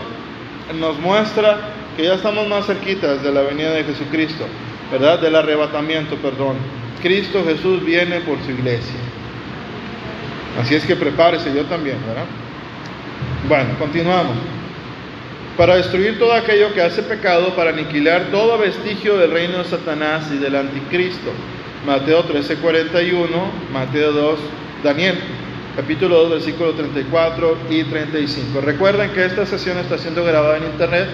nos 0.79 0.99
muestra 0.99 1.59
que 1.97 2.05
ya 2.05 2.15
estamos 2.15 2.47
más 2.49 2.67
cerquitas 2.67 3.23
de 3.23 3.33
la 3.33 3.43
venida 3.43 3.71
de 3.73 3.85
Jesucristo, 3.85 4.45
¿verdad? 4.93 5.19
Del 5.19 5.35
arrebatamiento, 5.35 6.17
perdón. 6.17 6.57
Cristo 7.03 7.45
Jesús 7.45 7.85
viene 7.85 8.21
por 8.21 8.39
su 8.45 8.51
iglesia. 8.51 8.99
Así 10.61 10.75
es 10.75 10.85
que 10.85 10.97
prepárese, 10.97 11.55
yo 11.55 11.65
también, 11.65 11.97
¿verdad? 12.07 12.25
Bueno, 13.47 13.79
continuamos. 13.79 14.37
Para 15.57 15.77
destruir 15.77 16.19
todo 16.19 16.33
aquello 16.33 16.73
que 16.73 16.83
hace 16.83 17.03
pecado, 17.03 17.55
para 17.55 17.71
aniquilar 17.71 18.31
todo 18.31 18.59
vestigio 18.59 19.17
del 19.17 19.31
reino 19.31 19.59
de 19.59 19.65
Satanás 19.65 20.29
y 20.33 20.39
del 20.39 20.57
anticristo. 20.57 21.31
Mateo 21.87 22.25
13:41, 22.25 23.29
Mateo 23.73 24.13
2, 24.13 24.39
Daniel 24.83 25.19
capítulo 25.77 26.17
2, 26.25 26.31
versículos 26.31 26.77
34 26.77 27.59
y 27.71 27.85
35. 27.85 28.61
Recuerden 28.61 29.13
que 29.13 29.25
esta 29.25 29.47
sesión 29.47 29.79
está 29.79 29.97
siendo 29.97 30.25
grabada 30.25 30.57
en 30.57 30.65
internet 30.65 31.07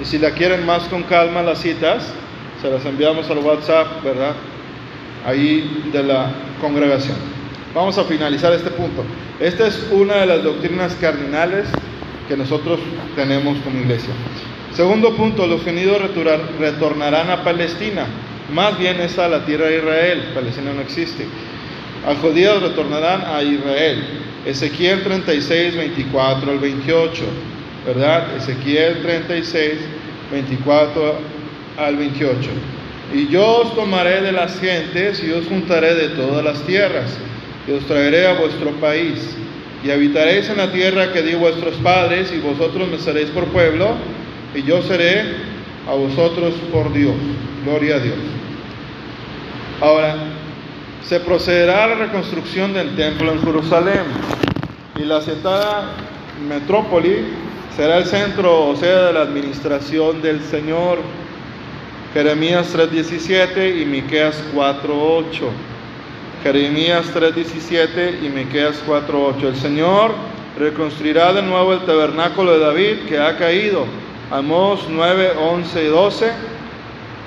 y 0.00 0.04
si 0.06 0.18
la 0.18 0.30
quieren 0.30 0.64
más 0.64 0.84
con 0.84 1.02
calma 1.02 1.42
las 1.42 1.58
citas, 1.58 2.10
se 2.62 2.70
las 2.70 2.84
enviamos 2.86 3.28
al 3.30 3.38
WhatsApp, 3.38 4.02
¿verdad? 4.02 4.32
Ahí 5.26 5.90
de 5.92 6.02
la 6.02 6.30
congregación. 6.60 7.37
Vamos 7.74 7.98
a 7.98 8.04
finalizar 8.04 8.52
este 8.52 8.70
punto. 8.70 9.04
Esta 9.40 9.66
es 9.66 9.86
una 9.90 10.16
de 10.16 10.26
las 10.26 10.42
doctrinas 10.42 10.94
cardinales 10.94 11.68
que 12.26 12.36
nosotros 12.36 12.80
tenemos 13.14 13.58
como 13.58 13.78
iglesia. 13.80 14.10
Segundo 14.72 15.14
punto, 15.14 15.46
los 15.46 15.62
genidos 15.64 16.00
retornarán 16.58 17.30
a 17.30 17.44
Palestina. 17.44 18.06
Más 18.52 18.78
bien 18.78 19.00
es 19.00 19.18
a 19.18 19.28
la 19.28 19.44
tierra 19.44 19.66
de 19.66 19.78
Israel. 19.78 20.22
Palestina 20.34 20.72
no 20.72 20.80
existe. 20.80 21.26
A 22.06 22.14
judíos 22.14 22.62
retornarán 22.62 23.22
a 23.26 23.42
Israel. 23.42 24.02
Ezequiel 24.46 25.02
36, 25.02 25.76
24 25.76 26.50
al 26.50 26.58
28, 26.58 27.24
¿verdad? 27.86 28.36
Ezequiel 28.36 29.02
36, 29.02 29.72
24 30.30 31.14
al 31.76 31.96
28. 31.96 32.50
Y 33.14 33.28
yo 33.28 33.62
os 33.62 33.74
tomaré 33.74 34.22
de 34.22 34.32
las 34.32 34.58
gentes 34.60 35.22
y 35.22 35.32
os 35.32 35.46
juntaré 35.46 35.94
de 35.94 36.08
todas 36.10 36.44
las 36.44 36.62
tierras, 36.62 37.16
y 37.68 37.72
os 37.72 37.84
traeré 37.86 38.26
a 38.26 38.34
vuestro 38.34 38.70
país, 38.80 39.36
y 39.84 39.90
habitaréis 39.90 40.48
en 40.48 40.56
la 40.56 40.72
tierra 40.72 41.12
que 41.12 41.22
di 41.22 41.34
vuestros 41.34 41.74
padres, 41.76 42.32
y 42.32 42.40
vosotros 42.40 42.88
me 42.88 42.98
seréis 42.98 43.28
por 43.30 43.44
pueblo, 43.46 43.90
y 44.54 44.62
yo 44.62 44.82
seré 44.82 45.22
a 45.86 45.92
vosotros 45.92 46.54
por 46.72 46.92
Dios. 46.92 47.14
Gloria 47.64 47.96
a 47.96 47.98
Dios. 48.00 48.16
Ahora, 49.80 50.16
se 51.02 51.20
procederá 51.20 51.84
a 51.84 51.86
la 51.88 51.94
reconstrucción 51.94 52.72
del 52.74 52.94
templo 52.96 53.32
en 53.32 53.42
Jerusalén 53.42 54.02
y 55.00 55.04
la 55.04 55.20
citada 55.22 55.92
metrópoli 56.46 57.24
será 57.74 57.98
el 57.98 58.04
centro, 58.04 58.68
o 58.68 58.76
sea, 58.76 59.04
de 59.04 59.12
la 59.12 59.22
administración 59.22 60.20
del 60.20 60.42
Señor. 60.42 60.98
Jeremías 62.12 62.74
3:17 62.74 63.80
y 63.80 63.84
Miqueas 63.86 64.42
4:8. 64.54 65.48
Jeremías 66.42 67.06
3:17 67.12 68.20
y 68.22 68.28
Miqueas 68.28 68.82
4:8. 68.86 69.48
El 69.48 69.56
Señor 69.56 70.12
reconstruirá 70.58 71.32
de 71.32 71.42
nuevo 71.42 71.72
el 71.72 71.80
tabernáculo 71.80 72.52
de 72.52 72.58
David 72.60 73.08
que 73.08 73.18
ha 73.18 73.36
caído. 73.36 73.86
Amós 74.30 74.86
9, 74.88 75.32
11 75.40 75.84
y 75.84 75.86
12 75.88 76.32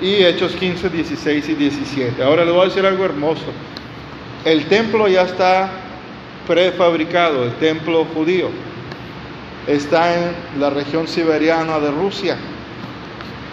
y 0.00 0.24
Hechos 0.24 0.52
15, 0.52 0.88
16 0.88 1.48
y 1.48 1.54
17. 1.54 2.22
Ahora 2.22 2.44
le 2.44 2.52
voy 2.52 2.62
a 2.62 2.64
decir 2.68 2.86
algo 2.86 3.04
hermoso. 3.04 3.52
el 4.44 4.64
templo 4.66 5.06
ya 5.06 5.22
está 5.22 5.70
prefabricado, 6.46 7.44
el 7.44 7.52
templo 7.54 8.04
judío. 8.12 8.50
Está 9.66 10.14
en 10.14 10.60
la 10.60 10.70
región 10.70 11.06
siberiana 11.06 11.78
de 11.78 11.90
Rusia. 11.92 12.36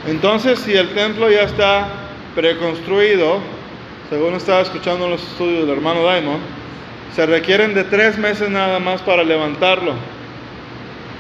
Entonces, 0.07 0.59
si 0.59 0.73
el 0.73 0.89
templo 0.95 1.29
ya 1.29 1.43
está 1.43 1.87
preconstruido, 2.33 3.39
según 4.09 4.33
estaba 4.33 4.61
escuchando 4.61 5.05
en 5.05 5.11
los 5.11 5.23
estudios 5.23 5.67
del 5.67 5.77
hermano 5.77 6.03
Daimon, 6.03 6.39
se 7.15 7.25
requieren 7.27 7.75
de 7.75 7.83
tres 7.83 8.17
meses 8.17 8.49
nada 8.49 8.79
más 8.79 9.01
para 9.03 9.23
levantarlo. 9.23 9.93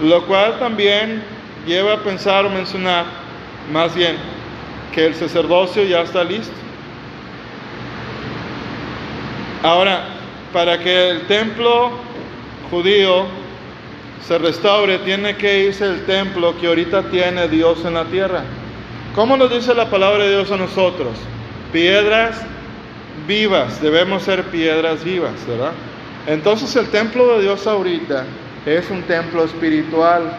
Lo 0.01 0.25
cual 0.25 0.57
también 0.57 1.21
lleva 1.67 1.93
a 1.93 1.97
pensar 1.97 2.45
o 2.45 2.49
mencionar, 2.49 3.05
más 3.71 3.93
bien, 3.93 4.15
que 4.93 5.05
el 5.05 5.13
sacerdocio 5.13 5.83
ya 5.83 6.01
está 6.01 6.23
listo. 6.23 6.53
Ahora, 9.61 10.05
para 10.51 10.79
que 10.79 11.09
el 11.09 11.27
templo 11.27 11.91
judío 12.71 13.25
se 14.25 14.37
restaure, 14.39 14.97
tiene 14.99 15.35
que 15.35 15.65
irse 15.65 15.85
el 15.85 16.05
templo 16.05 16.57
que 16.59 16.67
ahorita 16.67 17.03
tiene 17.03 17.47
Dios 17.49 17.85
en 17.85 17.93
la 17.93 18.05
tierra. 18.05 18.43
¿Cómo 19.13 19.37
nos 19.37 19.51
dice 19.51 19.75
la 19.75 19.89
palabra 19.89 20.23
de 20.23 20.31
Dios 20.31 20.51
a 20.51 20.57
nosotros? 20.57 21.13
Piedras 21.71 22.41
vivas, 23.27 23.81
debemos 23.81 24.23
ser 24.23 24.43
piedras 24.45 25.03
vivas, 25.03 25.33
¿verdad? 25.47 25.71
Entonces 26.27 26.75
el 26.75 26.87
templo 26.89 27.37
de 27.37 27.43
Dios 27.43 27.65
ahorita 27.65 28.25
es 28.65 28.89
un 28.89 29.01
templo 29.03 29.43
espiritual. 29.43 30.31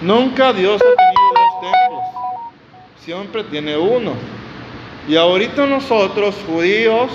Nunca 0.00 0.52
Dios 0.52 0.80
ha 0.80 0.96
tenido 0.96 1.32
dos 1.34 1.60
templos, 1.60 2.04
siempre 3.04 3.44
tiene 3.44 3.76
uno. 3.76 4.12
Y 5.08 5.16
ahorita 5.16 5.66
nosotros, 5.66 6.36
judíos, 6.46 7.10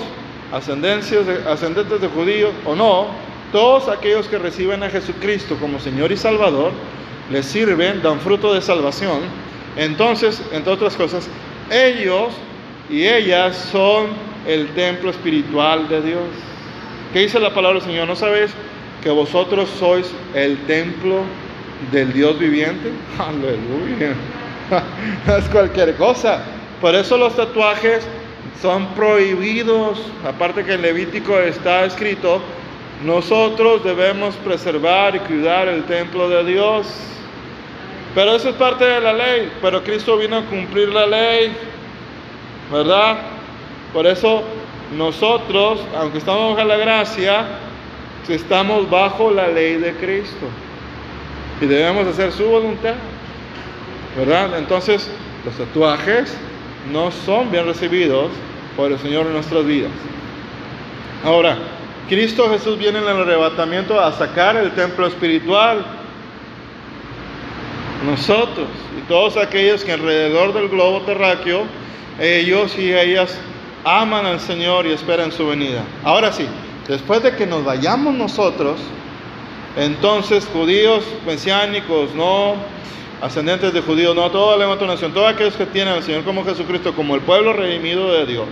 ascendencias 0.52 1.26
ascendentes 1.46 2.00
de 2.00 2.08
judíos 2.08 2.52
o 2.64 2.74
no, 2.74 3.06
todos 3.52 3.88
aquellos 3.88 4.28
que 4.28 4.38
reciben 4.38 4.82
a 4.82 4.90
Jesucristo 4.90 5.56
como 5.58 5.80
Señor 5.80 6.12
y 6.12 6.16
Salvador, 6.16 6.72
les 7.30 7.46
sirven, 7.46 8.02
dan 8.02 8.20
fruto 8.20 8.52
de 8.54 8.60
salvación. 8.60 9.20
Entonces, 9.76 10.42
entre 10.52 10.72
otras 10.72 10.96
cosas, 10.96 11.28
ellos 11.70 12.34
y 12.90 13.06
ellas 13.06 13.56
son 13.70 14.27
el 14.48 14.66
templo 14.68 15.10
espiritual 15.10 15.88
de 15.88 16.02
Dios. 16.02 16.24
¿Qué 17.12 17.20
dice 17.20 17.38
la 17.38 17.52
palabra 17.52 17.78
del 17.78 17.86
Señor? 17.86 18.08
¿No 18.08 18.16
sabéis 18.16 18.50
que 19.02 19.10
vosotros 19.10 19.68
sois 19.78 20.10
el 20.34 20.56
templo 20.66 21.20
del 21.92 22.12
Dios 22.12 22.38
viviente? 22.38 22.90
Aleluya. 23.18 24.14
Es 25.38 25.44
cualquier 25.50 25.94
cosa. 25.96 26.42
Por 26.80 26.94
eso 26.94 27.16
los 27.16 27.36
tatuajes 27.36 28.06
son 28.60 28.86
prohibidos. 28.94 30.00
Aparte 30.26 30.64
que 30.64 30.74
en 30.74 30.82
Levítico 30.82 31.38
está 31.38 31.84
escrito, 31.84 32.40
nosotros 33.04 33.84
debemos 33.84 34.34
preservar 34.36 35.14
y 35.16 35.20
cuidar 35.20 35.68
el 35.68 35.84
templo 35.84 36.28
de 36.28 36.44
Dios. 36.44 36.86
Pero 38.14 38.36
eso 38.36 38.50
es 38.50 38.54
parte 38.56 38.84
de 38.84 39.00
la 39.00 39.12
ley. 39.12 39.50
Pero 39.60 39.82
Cristo 39.82 40.16
vino 40.16 40.36
a 40.36 40.42
cumplir 40.42 40.88
la 40.88 41.06
ley. 41.06 41.52
¿Verdad? 42.70 43.37
Por 43.92 44.06
eso 44.06 44.42
nosotros, 44.96 45.80
aunque 45.96 46.18
estamos 46.18 46.56
bajo 46.56 46.68
la 46.68 46.76
gracia, 46.76 47.46
estamos 48.28 48.88
bajo 48.90 49.30
la 49.30 49.48
ley 49.48 49.76
de 49.76 49.92
Cristo. 49.94 50.46
Y 51.60 51.66
debemos 51.66 52.06
hacer 52.06 52.32
su 52.32 52.44
voluntad. 52.44 52.94
¿Verdad? 54.16 54.58
Entonces, 54.58 55.10
los 55.44 55.54
tatuajes 55.56 56.36
no 56.92 57.10
son 57.10 57.50
bien 57.50 57.66
recibidos 57.66 58.30
por 58.76 58.90
el 58.92 58.98
Señor 58.98 59.26
en 59.26 59.34
nuestras 59.34 59.64
vidas. 59.64 59.90
Ahora, 61.24 61.56
Cristo 62.08 62.48
Jesús 62.50 62.78
viene 62.78 62.98
en 62.98 63.04
el 63.04 63.20
arrebatamiento 63.20 64.00
a 64.00 64.12
sacar 64.12 64.56
el 64.56 64.72
templo 64.72 65.06
espiritual. 65.06 65.84
Nosotros 68.06 68.68
y 68.96 69.02
todos 69.08 69.36
aquellos 69.36 69.84
que 69.84 69.92
alrededor 69.92 70.54
del 70.54 70.68
globo 70.68 71.02
terráqueo, 71.02 71.64
ellos 72.20 72.78
y 72.78 72.92
ellas 72.94 73.38
aman 73.88 74.26
al 74.26 74.40
Señor 74.40 74.86
y 74.86 74.92
esperan 74.92 75.32
su 75.32 75.46
venida. 75.46 75.82
Ahora 76.04 76.30
sí, 76.30 76.46
después 76.86 77.22
de 77.22 77.34
que 77.34 77.46
nos 77.46 77.64
vayamos 77.64 78.14
nosotros, 78.14 78.78
entonces 79.76 80.46
judíos, 80.52 81.04
mesiánicos, 81.26 82.14
no 82.14 82.56
ascendentes 83.22 83.72
de 83.72 83.80
judíos, 83.80 84.14
no 84.14 84.30
toda 84.30 84.56
la 84.56 84.74
nación, 84.86 85.12
todos 85.12 85.32
aquellos 85.32 85.54
que 85.54 85.66
tienen 85.66 85.94
al 85.94 86.02
Señor 86.02 86.24
como 86.24 86.44
Jesucristo, 86.44 86.94
como 86.94 87.14
el 87.14 87.22
pueblo 87.22 87.52
redimido 87.52 88.12
de 88.12 88.26
Dios. 88.26 88.46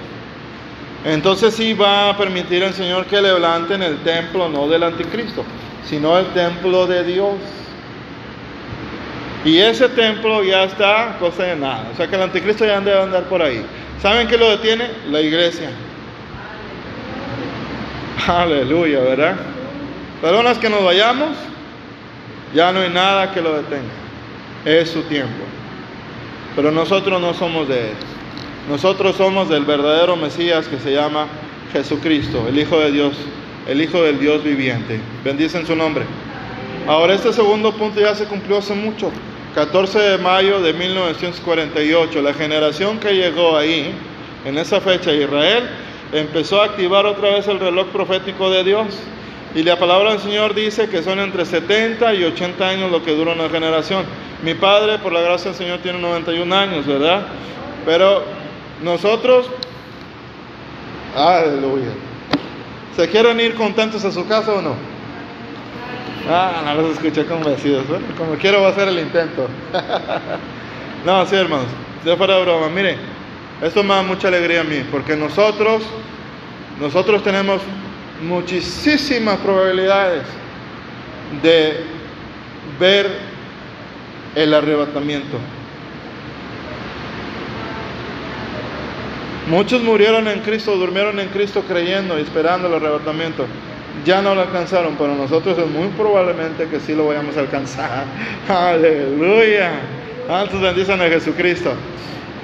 Entonces 1.04 1.54
sí 1.54 1.74
va 1.74 2.10
a 2.10 2.16
permitir 2.16 2.64
al 2.64 2.72
Señor 2.72 3.06
que 3.06 3.20
levanten 3.20 3.82
el 3.82 3.98
templo, 3.98 4.48
no 4.48 4.66
del 4.68 4.82
anticristo, 4.82 5.44
sino 5.84 6.18
el 6.18 6.26
templo 6.28 6.86
de 6.86 7.04
Dios. 7.04 7.34
Y 9.44 9.58
ese 9.58 9.88
templo 9.90 10.42
ya 10.42 10.64
está 10.64 11.16
cosa 11.20 11.44
de 11.44 11.56
nada. 11.56 11.90
O 11.92 11.96
sea 11.96 12.08
que 12.08 12.16
el 12.16 12.22
anticristo 12.22 12.66
ya 12.66 12.80
debe 12.80 13.00
andar 13.00 13.24
por 13.24 13.40
ahí. 13.42 13.64
¿Saben 14.00 14.28
qué 14.28 14.36
lo 14.36 14.50
detiene? 14.50 14.90
La 15.10 15.20
iglesia. 15.20 15.70
Aleluya, 18.26 19.00
¿verdad? 19.00 19.36
Pero 20.20 20.42
las 20.42 20.58
que 20.58 20.68
nos 20.68 20.84
vayamos, 20.84 21.30
ya 22.54 22.72
no 22.72 22.80
hay 22.80 22.90
nada 22.90 23.32
que 23.32 23.40
lo 23.40 23.54
detenga. 23.54 23.92
Es 24.64 24.90
su 24.90 25.02
tiempo. 25.02 25.44
Pero 26.54 26.72
nosotros 26.72 27.20
no 27.20 27.34
somos 27.34 27.68
de 27.68 27.90
él. 27.90 27.94
Nosotros 28.68 29.16
somos 29.16 29.48
del 29.48 29.64
verdadero 29.64 30.16
Mesías 30.16 30.66
que 30.66 30.78
se 30.78 30.92
llama 30.92 31.26
Jesucristo, 31.72 32.46
el 32.48 32.58
Hijo 32.58 32.78
de 32.80 32.90
Dios, 32.90 33.14
el 33.68 33.80
Hijo 33.80 34.02
del 34.02 34.18
Dios 34.18 34.42
viviente. 34.42 34.98
Bendicen 35.24 35.66
su 35.66 35.76
nombre. 35.76 36.04
Ahora 36.88 37.14
este 37.14 37.32
segundo 37.32 37.72
punto 37.72 38.00
ya 38.00 38.14
se 38.14 38.24
cumplió 38.24 38.58
hace 38.58 38.74
mucho. 38.74 39.12
14 39.56 39.98
de 39.98 40.18
mayo 40.18 40.60
de 40.60 40.74
1948, 40.74 42.20
la 42.20 42.34
generación 42.34 43.00
que 43.00 43.14
llegó 43.14 43.56
ahí, 43.56 43.90
en 44.44 44.58
esa 44.58 44.82
fecha, 44.82 45.10
Israel, 45.14 45.66
empezó 46.12 46.60
a 46.60 46.66
activar 46.66 47.06
otra 47.06 47.30
vez 47.30 47.48
el 47.48 47.58
reloj 47.58 47.86
profético 47.86 48.50
de 48.50 48.64
Dios. 48.64 48.88
Y 49.54 49.62
la 49.62 49.78
palabra 49.78 50.10
del 50.10 50.20
Señor 50.20 50.54
dice 50.54 50.90
que 50.90 51.02
son 51.02 51.20
entre 51.20 51.46
70 51.46 52.12
y 52.12 52.24
80 52.24 52.68
años 52.68 52.92
lo 52.92 53.02
que 53.02 53.12
dura 53.12 53.32
una 53.32 53.48
generación. 53.48 54.04
Mi 54.44 54.52
padre, 54.52 54.98
por 54.98 55.14
la 55.14 55.22
gracia 55.22 55.52
del 55.52 55.58
Señor, 55.58 55.78
tiene 55.78 56.00
91 56.00 56.54
años, 56.54 56.86
¿verdad? 56.86 57.22
Pero 57.86 58.24
nosotros, 58.84 59.46
aleluya. 61.16 61.92
¿Se 62.94 63.08
quieren 63.08 63.40
ir 63.40 63.54
contentos 63.54 64.04
a 64.04 64.12
su 64.12 64.28
casa 64.28 64.52
o 64.52 64.60
no? 64.60 64.95
Ah, 66.28 66.62
no 66.64 66.82
los 66.82 66.92
escuché 66.92 67.24
convencidos. 67.24 67.86
Bueno, 67.86 68.06
como 68.18 68.34
quiero 68.34 68.62
va 68.62 68.68
a 68.68 68.70
hacer 68.70 68.88
el 68.88 68.98
intento. 68.98 69.48
no, 71.04 71.24
sí, 71.26 71.36
hermanos. 71.36 71.68
De 72.04 72.16
fuera 72.16 72.36
de 72.36 72.42
broma. 72.42 72.68
Mire, 72.68 72.96
esto 73.62 73.82
me 73.82 73.94
da 73.94 74.02
mucha 74.02 74.28
alegría 74.28 74.62
a 74.62 74.64
mí, 74.64 74.84
porque 74.90 75.16
nosotros, 75.16 75.82
nosotros 76.80 77.22
tenemos 77.22 77.60
muchísimas 78.22 79.38
probabilidades 79.38 80.24
de 81.42 81.84
ver 82.80 83.06
el 84.34 84.52
arrebatamiento. 84.52 85.38
Muchos 89.48 89.80
murieron 89.82 90.26
en 90.26 90.40
Cristo, 90.40 90.76
durmieron 90.76 91.20
en 91.20 91.28
Cristo 91.28 91.62
creyendo 91.68 92.18
y 92.18 92.22
esperando 92.22 92.66
el 92.66 92.74
arrebatamiento. 92.74 93.46
Ya 94.04 94.22
no 94.22 94.34
lo 94.34 94.42
alcanzaron, 94.42 94.96
pero 94.96 95.14
nosotros 95.14 95.58
es 95.58 95.66
muy 95.66 95.88
probablemente 95.88 96.68
que 96.68 96.78
sí 96.80 96.94
lo 96.94 97.08
vayamos 97.08 97.36
a 97.36 97.40
alcanzar. 97.40 98.04
Aleluya. 98.48 99.72
Antes 100.28 100.60
bendicen 100.60 101.00
a 101.00 101.08
Jesucristo. 101.08 101.72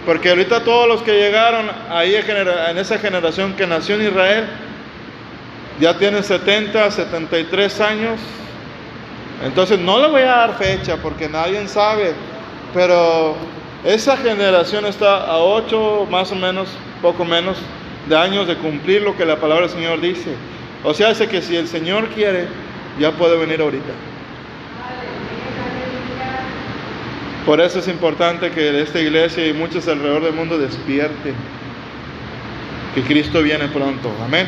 Porque 0.05 0.31
ahorita 0.31 0.65
todos 0.65 0.89
los 0.89 1.03
que 1.03 1.13
llegaron 1.13 1.67
ahí 1.89 2.17
en 2.17 2.79
esa 2.79 2.99
generación 2.99 3.55
que 3.55 3.67
nació 3.67 3.95
en 3.95 4.09
Israel, 4.09 4.47
ya 5.81 5.97
tienen 5.97 6.25
70, 6.25 6.91
73 6.91 7.81
años. 7.81 8.21
Entonces 9.45 9.79
no 9.79 10.01
le 10.01 10.09
voy 10.09 10.23
a 10.23 10.27
dar 10.27 10.59
fecha 10.59 10.97
porque 10.97 11.29
nadie 11.29 11.67
sabe, 11.69 12.15
pero 12.75 13.37
esa 13.85 14.17
generación 14.17 14.87
está 14.87 15.25
a 15.25 15.39
8 15.39 16.07
más 16.11 16.31
o 16.31 16.37
menos 16.37 16.69
poco 17.01 17.25
menos 17.25 17.57
de 18.09 18.17
años 18.17 18.47
de 18.47 18.57
cumplir 18.57 19.03
lo 19.03 19.17
que 19.17 19.25
la 19.25 19.37
palabra 19.37 19.67
del 19.67 19.75
Señor 19.75 20.01
dice. 20.01 20.35
O 20.85 20.95
sea, 20.95 21.11
hace 21.11 21.29
que 21.29 21.43
si 21.43 21.57
el 21.57 21.69
Señor 21.69 22.09
quiere, 22.09 22.47
ya 22.99 23.13
puede 23.13 23.37
venir 23.37 23.61
ahorita. 23.61 23.93
Por 27.47 27.61
eso 27.61 27.81
es 27.81 27.89
importante 27.89 28.51
que 28.51 28.83
esta 28.83 29.01
iglesia 29.01 29.47
y 29.47 29.53
muchos 29.53 29.89
alrededor 29.89 30.25
del 30.25 30.35
mundo 30.35 30.59
despierten. 30.59 31.35
Que 32.95 33.03
Cristo 33.03 33.43
viene 33.43 33.69
pronto. 33.69 34.13
Amén. 34.25 34.47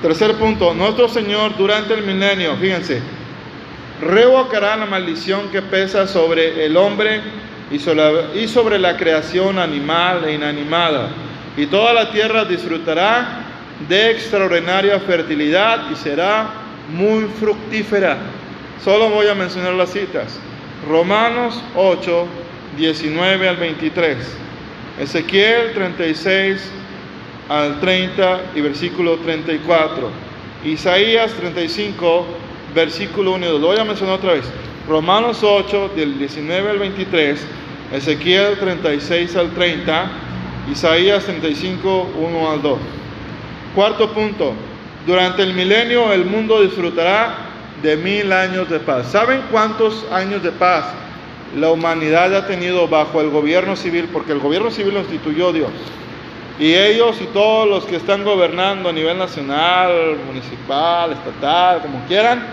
Tercer 0.00 0.34
punto, 0.36 0.72
nuestro 0.72 1.08
Señor 1.08 1.56
durante 1.58 1.92
el 1.92 2.02
milenio, 2.04 2.56
fíjense, 2.56 3.02
revocará 4.00 4.76
la 4.76 4.86
maldición 4.86 5.50
que 5.50 5.60
pesa 5.60 6.06
sobre 6.06 6.64
el 6.64 6.76
hombre 6.76 7.20
y 7.70 8.48
sobre 8.48 8.78
la 8.78 8.96
creación 8.96 9.58
animal 9.58 10.24
e 10.24 10.34
inanimada 10.34 11.10
y 11.56 11.66
toda 11.66 11.92
la 11.92 12.10
tierra 12.10 12.44
disfrutará 12.44 13.49
de 13.88 14.10
extraordinaria 14.10 14.98
fertilidad 15.00 15.90
y 15.90 15.96
será 15.96 16.50
muy 16.92 17.24
fructífera. 17.38 18.18
Solo 18.84 19.08
voy 19.10 19.28
a 19.28 19.34
mencionar 19.34 19.74
las 19.74 19.92
citas. 19.92 20.38
Romanos 20.88 21.62
8, 21.76 22.26
19 22.76 23.48
al 23.48 23.56
23. 23.56 24.16
Ezequiel 25.00 25.72
36 25.74 26.70
al 27.48 27.80
30 27.80 28.40
y 28.54 28.60
versículo 28.60 29.16
34. 29.18 30.10
Isaías 30.64 31.32
35, 31.32 32.26
versículo 32.74 33.32
1 33.32 33.46
y 33.46 33.48
2. 33.48 33.60
Lo 33.60 33.66
voy 33.68 33.78
a 33.78 33.84
mencionar 33.84 34.16
otra 34.16 34.34
vez. 34.34 34.44
Romanos 34.88 35.42
8, 35.42 35.92
del 35.96 36.18
19 36.18 36.70
al 36.70 36.78
23. 36.78 37.46
Ezequiel 37.92 38.58
36 38.58 39.36
al 39.36 39.50
30. 39.50 40.10
Isaías 40.70 41.24
35, 41.24 42.10
1 42.18 42.50
al 42.50 42.62
2. 42.62 42.78
Cuarto 43.74 44.10
punto. 44.12 44.52
Durante 45.06 45.42
el 45.42 45.54
milenio 45.54 46.12
el 46.12 46.24
mundo 46.24 46.60
disfrutará 46.60 47.34
de 47.82 47.96
mil 47.96 48.32
años 48.32 48.68
de 48.68 48.80
paz. 48.80 49.06
¿Saben 49.06 49.42
cuántos 49.50 50.04
años 50.10 50.42
de 50.42 50.50
paz 50.50 50.84
la 51.56 51.70
humanidad 51.70 52.34
ha 52.34 52.46
tenido 52.46 52.88
bajo 52.88 53.20
el 53.20 53.30
gobierno 53.30 53.76
civil? 53.76 54.08
Porque 54.12 54.32
el 54.32 54.40
gobierno 54.40 54.70
civil 54.70 54.94
lo 54.94 55.00
instituyó 55.00 55.52
Dios. 55.52 55.70
Y 56.58 56.74
ellos 56.74 57.20
y 57.20 57.26
todos 57.26 57.68
los 57.68 57.84
que 57.86 57.96
están 57.96 58.24
gobernando 58.24 58.88
a 58.88 58.92
nivel 58.92 59.16
nacional, 59.16 60.16
municipal, 60.26 61.12
estatal, 61.12 61.80
como 61.80 62.04
quieran, 62.06 62.44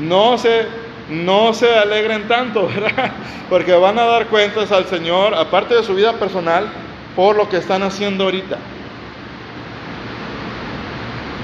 no 0.00 0.36
se, 0.36 0.66
no 1.08 1.54
se 1.54 1.72
alegren 1.72 2.26
tanto, 2.26 2.66
¿verdad? 2.74 3.12
Porque 3.48 3.72
van 3.72 3.98
a 3.98 4.04
dar 4.04 4.26
cuentas 4.26 4.72
al 4.72 4.86
Señor, 4.86 5.34
aparte 5.34 5.76
de 5.76 5.84
su 5.84 5.94
vida 5.94 6.14
personal, 6.14 6.66
por 7.14 7.36
lo 7.36 7.48
que 7.48 7.56
están 7.56 7.82
haciendo 7.82 8.24
ahorita. 8.24 8.58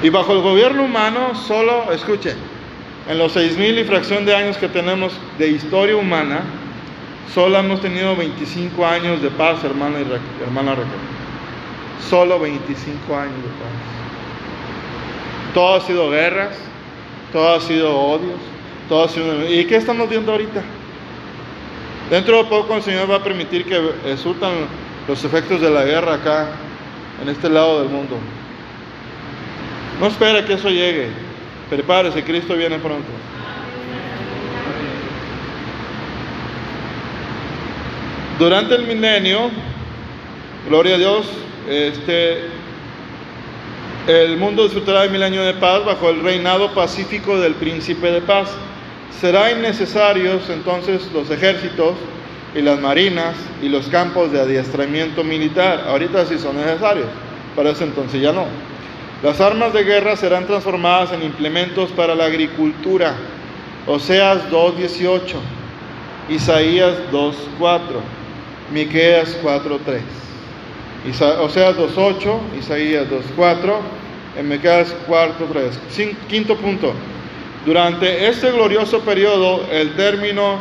Y 0.04 0.10
bajo 0.10 0.34
el 0.34 0.42
gobierno 0.42 0.84
humano, 0.84 1.34
solo, 1.34 1.90
escuchen, 1.90 2.36
en 3.08 3.16
los 3.16 3.32
seis 3.32 3.56
mil 3.56 3.78
y 3.78 3.84
fracción 3.84 4.26
de 4.26 4.36
años 4.36 4.58
que 4.58 4.68
tenemos 4.68 5.14
de 5.38 5.48
historia 5.48 5.96
humana, 5.96 6.42
solo 7.32 7.58
hemos 7.58 7.80
tenido 7.80 8.14
25 8.14 8.84
años 8.84 9.22
de 9.22 9.30
paz, 9.30 9.64
hermana, 9.64 10.00
y 10.00 10.42
hermana 10.42 10.72
Raquel. 10.72 10.92
Solo 12.10 12.38
25 12.38 13.16
años 13.16 13.34
de 13.34 13.48
paz. 13.48 13.72
Todo 15.54 15.76
ha 15.76 15.80
sido 15.80 16.10
guerras, 16.10 16.54
todo 17.32 17.54
ha 17.54 17.60
sido 17.62 17.98
odios, 17.98 18.40
todo 18.90 19.04
ha 19.04 19.08
sido... 19.08 19.50
¿Y 19.50 19.64
qué 19.64 19.76
estamos 19.76 20.10
viendo 20.10 20.32
ahorita? 20.32 20.62
Dentro 22.10 22.42
de 22.42 22.44
poco 22.50 22.76
el 22.76 22.82
Señor 22.82 23.10
va 23.10 23.16
a 23.16 23.22
permitir 23.22 23.64
que 23.64 23.80
resultan 24.04 24.52
los 25.08 25.24
efectos 25.24 25.62
de 25.62 25.70
la 25.70 25.82
guerra 25.84 26.16
acá, 26.16 26.48
en 27.22 27.30
este 27.30 27.48
lado 27.48 27.80
del 27.80 27.88
mundo. 27.88 28.18
No 30.00 30.06
espera 30.06 30.44
que 30.44 30.54
eso 30.54 30.68
llegue. 30.68 31.08
Prepárese, 31.70 32.22
Cristo 32.22 32.56
viene 32.56 32.78
pronto. 32.78 33.08
Durante 38.38 38.74
el 38.74 38.86
milenio, 38.86 39.50
gloria 40.68 40.96
a 40.96 40.98
Dios, 40.98 41.26
este, 41.68 42.48
el 44.08 44.36
mundo 44.36 44.64
disfrutará 44.64 45.02
de 45.02 45.08
mil 45.10 45.22
años 45.22 45.46
de 45.46 45.54
paz 45.54 45.84
bajo 45.84 46.10
el 46.10 46.20
reinado 46.20 46.74
pacífico 46.74 47.38
del 47.40 47.54
príncipe 47.54 48.10
de 48.10 48.20
paz. 48.20 48.50
Serán 49.20 49.58
innecesarios 49.58 50.50
entonces 50.50 51.08
los 51.14 51.30
ejércitos 51.30 51.94
y 52.54 52.60
las 52.60 52.80
marinas 52.80 53.36
y 53.62 53.68
los 53.68 53.86
campos 53.86 54.32
de 54.32 54.40
adiestramiento 54.40 55.22
militar. 55.22 55.84
Ahorita 55.86 56.26
sí 56.26 56.36
son 56.36 56.56
necesarios, 56.56 57.06
para 57.54 57.70
ese 57.70 57.84
entonces 57.84 58.20
ya 58.20 58.32
no. 58.32 58.46
Las 59.24 59.40
armas 59.40 59.72
de 59.72 59.84
guerra 59.84 60.16
serán 60.16 60.46
transformadas 60.46 61.12
en 61.12 61.22
implementos 61.22 61.90
para 61.92 62.14
la 62.14 62.26
agricultura. 62.26 63.14
Oseas 63.86 64.50
2.18, 64.50 65.36
Isaías 66.28 66.98
2.4, 67.10 67.80
Miqueas 68.70 69.34
4.3. 69.42 71.40
Oseas 71.40 71.74
2.8, 71.74 72.38
Isaías 72.58 73.06
2.4, 73.08 73.76
en 74.40 74.46
Miqueas 74.46 74.94
4.3. 75.08 76.14
Quinto 76.28 76.58
punto. 76.58 76.92
Durante 77.64 78.28
este 78.28 78.52
glorioso 78.52 79.00
periodo, 79.00 79.66
el 79.72 79.94
término 79.96 80.58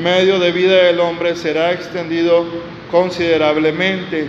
medio 0.00 0.38
de 0.38 0.52
vida 0.52 0.84
del 0.84 1.00
hombre 1.00 1.34
será 1.34 1.72
extendido 1.72 2.46
considerablemente 2.92 4.28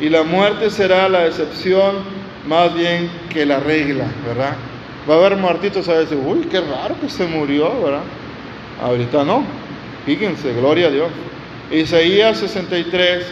y 0.00 0.08
la 0.08 0.22
muerte 0.22 0.70
será 0.70 1.06
la 1.10 1.26
excepción 1.26 2.19
más 2.46 2.74
bien 2.74 3.10
que 3.28 3.44
la 3.44 3.60
regla, 3.60 4.06
¿verdad? 4.26 4.56
Va 5.08 5.14
a 5.14 5.18
haber 5.18 5.36
muertitos 5.36 5.88
a 5.88 5.94
veces, 5.94 6.18
uy, 6.24 6.40
qué 6.50 6.60
raro 6.60 6.98
que 7.00 7.08
se 7.08 7.26
murió, 7.26 7.82
¿verdad? 7.82 8.02
Ahorita 8.82 9.24
no, 9.24 9.44
fíjense, 10.06 10.52
gloria 10.54 10.88
a 10.88 10.90
Dios. 10.90 11.10
Isaías 11.70 12.38
63, 12.38 13.26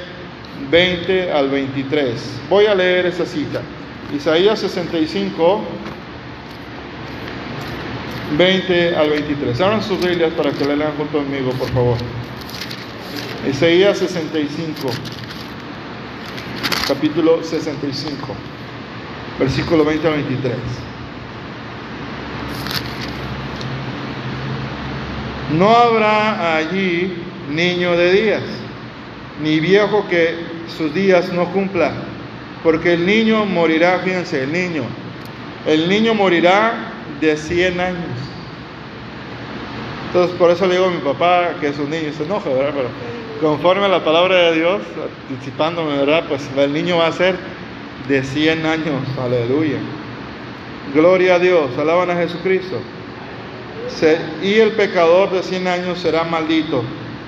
20 0.70 1.32
al 1.32 1.48
23. 1.48 2.40
Voy 2.48 2.66
a 2.66 2.74
leer 2.74 3.06
esa 3.06 3.26
cita. 3.26 3.60
Isaías 4.14 4.58
65, 4.60 5.62
20 8.36 8.96
al 8.96 9.10
23. 9.10 9.60
Abran 9.60 9.82
sus 9.82 10.00
Biblias 10.00 10.32
para 10.34 10.50
que 10.52 10.64
la 10.64 10.76
lean 10.76 10.92
junto 10.96 11.18
conmigo, 11.18 11.50
por 11.52 11.68
favor. 11.70 11.96
Isaías 13.48 13.98
65, 13.98 14.88
capítulo 16.86 17.42
65 17.42 18.34
versículo 19.38 19.84
20 19.84 20.06
al 20.06 20.14
23. 20.14 20.54
No 25.56 25.70
habrá 25.70 26.56
allí 26.56 27.22
niño 27.50 27.96
de 27.96 28.12
días, 28.12 28.42
ni 29.42 29.60
viejo 29.60 30.06
que 30.08 30.34
sus 30.76 30.92
días 30.92 31.32
no 31.32 31.46
cumpla, 31.52 31.92
porque 32.62 32.94
el 32.94 33.06
niño 33.06 33.46
morirá, 33.46 34.00
fíjense, 34.00 34.42
el 34.42 34.52
niño, 34.52 34.82
el 35.66 35.88
niño 35.88 36.14
morirá 36.14 36.92
de 37.20 37.36
100 37.36 37.80
años. 37.80 38.18
Entonces, 40.08 40.36
por 40.36 40.50
eso 40.50 40.66
le 40.66 40.74
digo 40.74 40.86
a 40.86 40.90
mi 40.90 41.00
papá 41.00 41.54
que 41.60 41.68
es 41.68 41.78
un 41.78 41.90
niño, 41.90 42.12
se 42.12 42.24
enoja, 42.24 42.48
¿verdad? 42.50 42.72
Pero 42.74 42.88
conforme 43.40 43.86
a 43.86 43.88
la 43.88 44.04
palabra 44.04 44.36
de 44.36 44.56
Dios, 44.56 44.82
anticipándome, 45.30 45.96
¿verdad? 45.98 46.24
Pues 46.28 46.48
el 46.56 46.72
niño 46.72 46.98
va 46.98 47.06
a 47.06 47.12
ser 47.12 47.36
de 48.08 48.22
100 48.22 48.66
años. 48.66 49.02
Aleluya. 49.22 49.78
Gloria 50.94 51.34
a 51.34 51.38
Dios. 51.38 51.70
Alaban 51.78 52.10
a 52.10 52.16
Jesucristo. 52.16 52.80
y 54.42 54.54
el 54.54 54.72
pecador 54.72 55.30
de 55.30 55.42
100 55.42 55.68
años 55.68 55.98
será 55.98 56.24
maldito. 56.24 56.82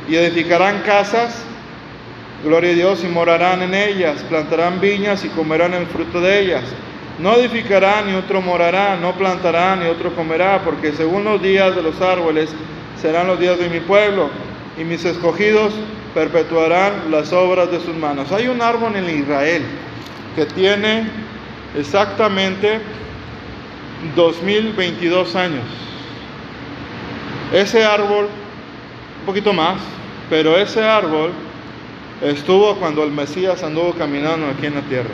Y 0.09 0.17
edificarán 0.17 0.83
casas, 0.83 1.45
gloria 2.45 2.71
a 2.71 2.75
Dios, 2.75 3.05
y 3.05 3.09
morarán 3.09 3.63
en 3.63 3.75
ellas. 3.75 4.23
Plantarán 4.29 4.81
viñas 4.81 5.25
y 5.25 5.29
comerán 5.29 5.75
el 5.75 5.87
fruto 5.87 6.21
de 6.21 6.41
ellas. 6.41 6.65
No 7.19 7.35
edificarán 7.35 8.07
ni 8.07 8.15
otro 8.15 8.41
morará, 8.41 8.97
no 8.97 9.13
plantarán 9.13 9.81
ni 9.81 9.87
otro 9.87 10.15
comerá, 10.15 10.63
porque 10.65 10.93
según 10.93 11.25
los 11.25 11.43
días 11.43 11.77
de 11.77 11.83
los 11.83 12.01
árboles 12.01 12.51
serán 13.01 13.27
los 13.27 13.39
días 13.39 13.59
de 13.59 13.69
mi 13.69 13.81
pueblo, 13.81 14.31
y 14.79 14.85
mis 14.85 15.05
escogidos 15.05 15.75
perpetuarán 16.15 17.11
las 17.11 17.33
obras 17.33 17.71
de 17.71 17.81
sus 17.81 17.95
manos. 17.95 18.33
Hay 18.33 18.49
un 18.49 18.63
árbol 18.63 18.97
en 18.97 19.11
Israel 19.11 19.63
tiene 20.47 21.05
exactamente 21.77 22.81
2022 24.17 25.37
años. 25.37 25.65
Ese 27.53 27.85
árbol, 27.85 28.29
un 29.21 29.27
poquito 29.27 29.53
más, 29.53 29.79
pero 30.29 30.57
ese 30.57 30.83
árbol 30.83 31.33
estuvo 32.23 32.75
cuando 32.77 33.03
el 33.03 33.11
Mesías 33.11 33.63
anduvo 33.63 33.93
caminando 33.93 34.47
aquí 34.49 34.67
en 34.67 34.75
la 34.75 34.83
tierra. 34.83 35.11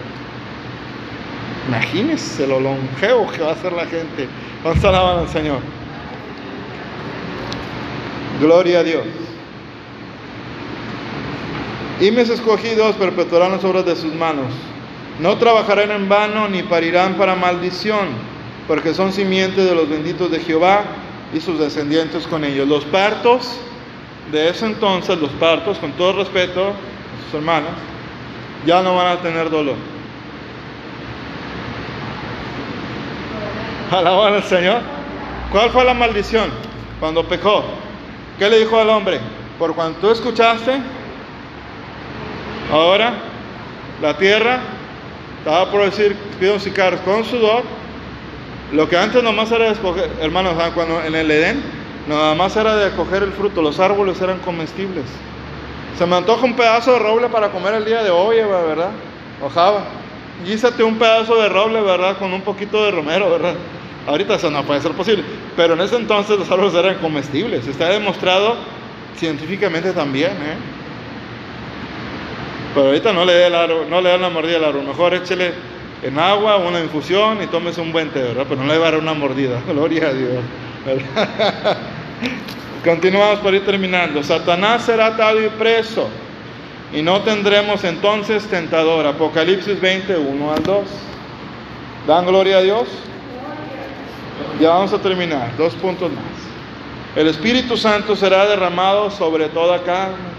Imagínense 1.68 2.46
lo 2.46 2.60
longevo 2.60 3.30
que 3.30 3.42
va 3.42 3.52
a 3.52 3.56
ser 3.56 3.72
la 3.72 3.86
gente. 3.86 4.28
Vamos 4.62 4.84
a 4.84 5.20
al 5.20 5.28
Señor. 5.28 5.58
Gloria 8.40 8.80
a 8.80 8.82
Dios. 8.82 9.04
Y 12.00 12.10
mis 12.10 12.28
escogidos 12.28 12.94
perpetuarán 12.96 13.52
las 13.52 13.64
obras 13.64 13.86
de 13.86 13.96
sus 13.96 14.14
manos. 14.14 14.52
No 15.20 15.37
trabajarán 15.38 15.90
en 15.90 16.09
vano 16.09 16.48
ni 16.48 16.62
parirán 16.62 17.14
para 17.14 17.35
maldición, 17.35 18.09
porque 18.68 18.92
son 18.92 19.12
simientes 19.12 19.64
de 19.64 19.74
los 19.74 19.88
benditos 19.88 20.31
de 20.31 20.40
Jehová 20.40 20.85
y 21.33 21.40
sus 21.40 21.59
descendientes 21.59 22.26
con 22.26 22.44
ellos. 22.44 22.68
Los 22.68 22.85
partos 22.85 23.59
de 24.31 24.50
ese 24.50 24.66
entonces, 24.66 25.18
los 25.18 25.31
partos, 25.33 25.79
con 25.79 25.92
todo 25.92 26.12
respeto 26.14 26.68
a 26.68 27.24
sus 27.24 27.35
hermanos, 27.35 27.70
ya 28.66 28.83
no 28.83 28.96
van 28.96 29.07
a 29.09 29.20
tener 29.20 29.48
dolor. 29.48 29.76
Alaban 33.90 34.35
al 34.35 34.42
Señor. 34.42 34.81
¿Cuál 35.50 35.70
fue 35.70 35.85
la 35.85 35.94
maldición 35.94 36.50
cuando 37.00 37.24
pecó? 37.24 37.64
¿Qué 38.38 38.50
le 38.50 38.59
dijo 38.59 38.79
al 38.79 38.90
hombre? 38.90 39.20
Por 39.59 39.74
cuanto 39.74 40.00
tú 40.00 40.11
escuchaste, 40.11 40.79
ahora 42.70 43.14
la 44.02 44.18
tierra 44.18 44.61
estaba 45.46 45.70
por 45.70 45.85
decir 45.85 46.16
sicaros 46.59 46.98
con 47.02 47.24
sudor. 47.24 47.62
Lo 48.72 48.88
que 48.88 48.98
antes 48.98 49.22
nomás 49.22 49.52
era 49.52 49.66
de 49.66 49.72
escoger, 49.74 50.11
hermanos, 50.20 50.54
cuando 50.74 51.00
en 51.04 51.14
el 51.14 51.30
Edén, 51.30 51.62
nada 52.09 52.35
más 52.35 52.56
era 52.56 52.74
de 52.74 52.90
coger 52.96 53.22
el 53.22 53.30
fruto, 53.30 53.62
los 53.62 53.78
árboles 53.78 54.20
eran 54.20 54.40
comestibles. 54.40 55.04
Se 55.96 56.04
me 56.04 56.16
antoja 56.16 56.44
un 56.44 56.54
pedazo 56.54 56.94
de 56.94 56.98
roble 56.98 57.28
para 57.28 57.50
comer 57.50 57.74
el 57.74 57.85
día 57.85 58.02
de 58.02 58.11
hoy, 58.11 58.38
¿verdad? 58.38 58.90
Ojaba. 59.40 59.85
Guízate 60.44 60.82
un 60.82 60.98
pedazo 60.98 61.40
de 61.40 61.48
roble, 61.48 61.80
¿verdad? 61.80 62.18
Con 62.18 62.32
un 62.32 62.40
poquito 62.40 62.85
de 62.85 62.90
romero, 62.90 63.30
¿verdad? 63.30 63.54
Ahorita 64.09 64.35
eso 64.35 64.50
no 64.50 64.64
puede 64.64 64.80
ser 64.80 64.92
posible. 64.92 65.22
Pero 65.56 65.74
en 65.74 65.80
ese 65.80 65.94
entonces 65.94 66.37
los 66.40 66.50
árboles 66.50 66.74
eran 66.74 66.96
comestibles. 66.96 67.68
Está 67.68 67.88
demostrado 67.90 68.56
científicamente 69.16 69.92
también, 69.92 70.32
¿eh? 70.32 70.56
Pero 72.76 72.88
ahorita 72.88 73.10
no 73.14 73.24
le 73.24 73.32
dé 73.32 73.50
no 73.88 74.02
le 74.02 74.18
la 74.18 74.28
mordida 74.28 74.58
al 74.58 74.64
árbol. 74.66 74.84
Mejor 74.84 75.14
échele 75.14 75.54
en 76.02 76.18
agua 76.18 76.58
una 76.58 76.78
infusión 76.78 77.42
y 77.42 77.46
tómese 77.46 77.80
un 77.80 77.90
buen 77.90 78.10
té, 78.10 78.22
¿verdad? 78.22 78.44
Pero 78.46 78.62
no 78.62 78.70
le 78.70 78.76
va 78.76 78.88
a 78.88 78.90
dar 78.90 79.00
una 79.00 79.14
mordida. 79.14 79.62
Gloria 79.66 80.08
a 80.08 80.12
Dios. 80.12 80.44
Continuamos 82.84 83.38
por 83.38 83.54
ir 83.54 83.64
terminando. 83.64 84.22
Satanás 84.22 84.82
será 84.82 85.06
atado 85.06 85.42
y 85.42 85.48
preso. 85.48 86.06
Y 86.92 87.00
no 87.00 87.22
tendremos 87.22 87.82
entonces 87.82 88.44
tentador. 88.44 89.06
Apocalipsis 89.06 89.80
21 89.80 90.52
al 90.52 90.62
2. 90.62 90.84
¿Dan 92.06 92.26
gloria 92.26 92.58
a 92.58 92.62
Dios? 92.62 92.88
Ya 94.60 94.68
vamos 94.68 94.92
a 94.92 94.98
terminar. 94.98 95.56
Dos 95.56 95.72
puntos 95.76 96.12
más. 96.12 97.16
El 97.16 97.28
Espíritu 97.28 97.78
Santo 97.78 98.14
será 98.14 98.44
derramado 98.44 99.10
sobre 99.10 99.48
toda 99.48 99.82
carne. 99.82 100.36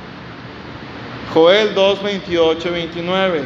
Joel 1.34 1.74
2, 1.74 2.04
28, 2.04 2.72
29. 2.72 3.42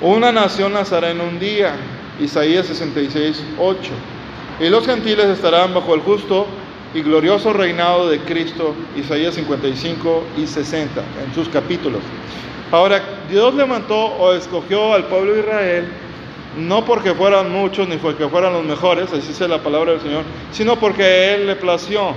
Una 0.00 0.32
nación 0.32 0.72
nacerá 0.72 1.10
en 1.10 1.20
un 1.20 1.38
día. 1.38 1.74
Isaías 2.20 2.66
66, 2.66 3.42
8. 3.58 3.90
Y 4.60 4.68
los 4.68 4.86
gentiles 4.86 5.26
estarán 5.26 5.74
bajo 5.74 5.94
el 5.94 6.00
justo 6.00 6.46
y 6.94 7.00
glorioso 7.02 7.52
reinado 7.52 8.08
de 8.08 8.20
Cristo, 8.20 8.74
Isaías 8.96 9.34
55 9.34 10.24
y 10.36 10.46
60, 10.46 11.00
en 11.24 11.34
sus 11.34 11.48
capítulos. 11.48 12.00
Ahora, 12.70 13.02
Dios 13.30 13.54
levantó 13.54 13.96
o 13.96 14.32
escogió 14.34 14.94
al 14.94 15.04
pueblo 15.04 15.34
de 15.34 15.40
Israel, 15.40 15.88
no 16.56 16.84
porque 16.84 17.14
fueran 17.14 17.50
muchos 17.50 17.88
ni 17.88 17.96
porque 17.96 18.28
fueran 18.28 18.52
los 18.52 18.64
mejores, 18.64 19.12
así 19.12 19.28
dice 19.28 19.48
la 19.48 19.62
palabra 19.62 19.92
del 19.92 20.00
Señor, 20.00 20.24
sino 20.52 20.76
porque 20.76 21.34
Él 21.34 21.46
le 21.46 21.56
plació. 21.56 22.12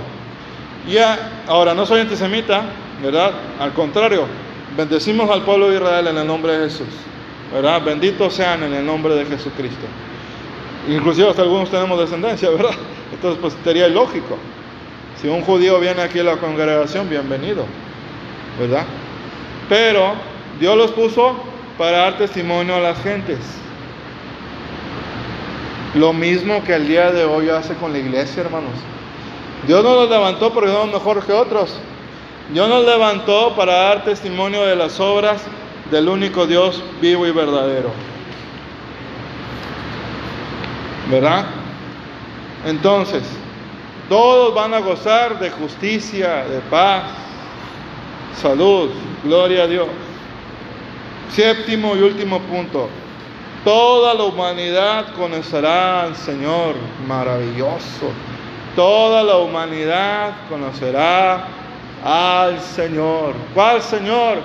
Ya, 0.88 1.42
ahora, 1.46 1.74
no 1.74 1.86
soy 1.86 2.00
antisemita, 2.00 2.64
¿verdad? 3.02 3.32
Al 3.58 3.72
contrario, 3.72 4.26
bendecimos 4.76 5.30
al 5.30 5.42
pueblo 5.42 5.70
de 5.70 5.76
Israel 5.76 6.08
en 6.08 6.18
el 6.18 6.26
nombre 6.26 6.58
de 6.58 6.68
Jesús, 6.68 6.88
¿verdad? 7.52 7.82
Benditos 7.82 8.34
sean 8.34 8.62
en 8.62 8.74
el 8.74 8.84
nombre 8.84 9.14
de 9.14 9.24
Jesucristo. 9.24 9.86
Inclusive 10.88 11.30
hasta 11.30 11.42
algunos 11.42 11.70
tenemos 11.70 11.98
descendencia, 11.98 12.50
¿verdad? 12.50 12.74
Entonces, 13.12 13.38
pues 13.40 13.56
sería 13.64 13.88
ilógico. 13.88 14.36
Si 15.20 15.28
un 15.28 15.42
judío 15.42 15.80
viene 15.80 16.02
aquí 16.02 16.18
a 16.18 16.24
la 16.24 16.36
congregación, 16.36 17.08
bienvenido, 17.08 17.64
¿verdad? 18.60 18.84
Pero 19.68 20.14
Dios 20.60 20.76
los 20.76 20.92
puso 20.92 21.36
para 21.78 21.98
dar 21.98 22.18
testimonio 22.18 22.76
a 22.76 22.80
las 22.80 23.02
gentes. 23.02 23.38
Lo 25.94 26.12
mismo 26.12 26.62
que 26.64 26.74
el 26.74 26.86
día 26.86 27.10
de 27.10 27.24
hoy 27.24 27.48
hace 27.48 27.74
con 27.74 27.92
la 27.92 27.98
iglesia, 27.98 28.42
hermanos. 28.42 28.74
Dios 29.66 29.82
no 29.82 29.94
los 29.94 30.10
levantó 30.10 30.52
porque 30.52 30.70
somos 30.70 30.92
mejores 30.92 31.24
que 31.24 31.32
otros. 31.32 31.80
Dios 32.52 32.68
nos 32.68 32.84
levantó 32.84 33.54
para 33.56 33.72
dar 33.72 34.04
testimonio 34.04 34.64
de 34.64 34.76
las 34.76 35.00
obras 35.00 35.42
del 35.90 36.08
único 36.08 36.46
Dios 36.46 36.82
vivo 37.00 37.26
y 37.26 37.32
verdadero. 37.32 37.90
¿Verdad? 41.10 41.46
Entonces, 42.64 43.22
todos 44.08 44.54
van 44.54 44.74
a 44.74 44.78
gozar 44.78 45.38
de 45.40 45.50
justicia, 45.50 46.44
de 46.44 46.60
paz, 46.70 47.04
salud, 48.40 48.90
gloria 49.24 49.64
a 49.64 49.66
Dios. 49.66 49.88
Séptimo 51.32 51.96
y 51.96 52.02
último 52.02 52.40
punto. 52.40 52.88
Toda 53.64 54.14
la 54.14 54.22
humanidad 54.22 55.12
conocerá 55.16 56.02
al 56.02 56.14
Señor 56.14 56.76
maravilloso. 57.08 58.12
Toda 58.76 59.24
la 59.24 59.38
humanidad 59.38 60.34
conocerá 60.48 61.48
al 62.06 62.60
Señor. 62.60 63.34
¿Cuál 63.52 63.82
Señor? 63.82 64.38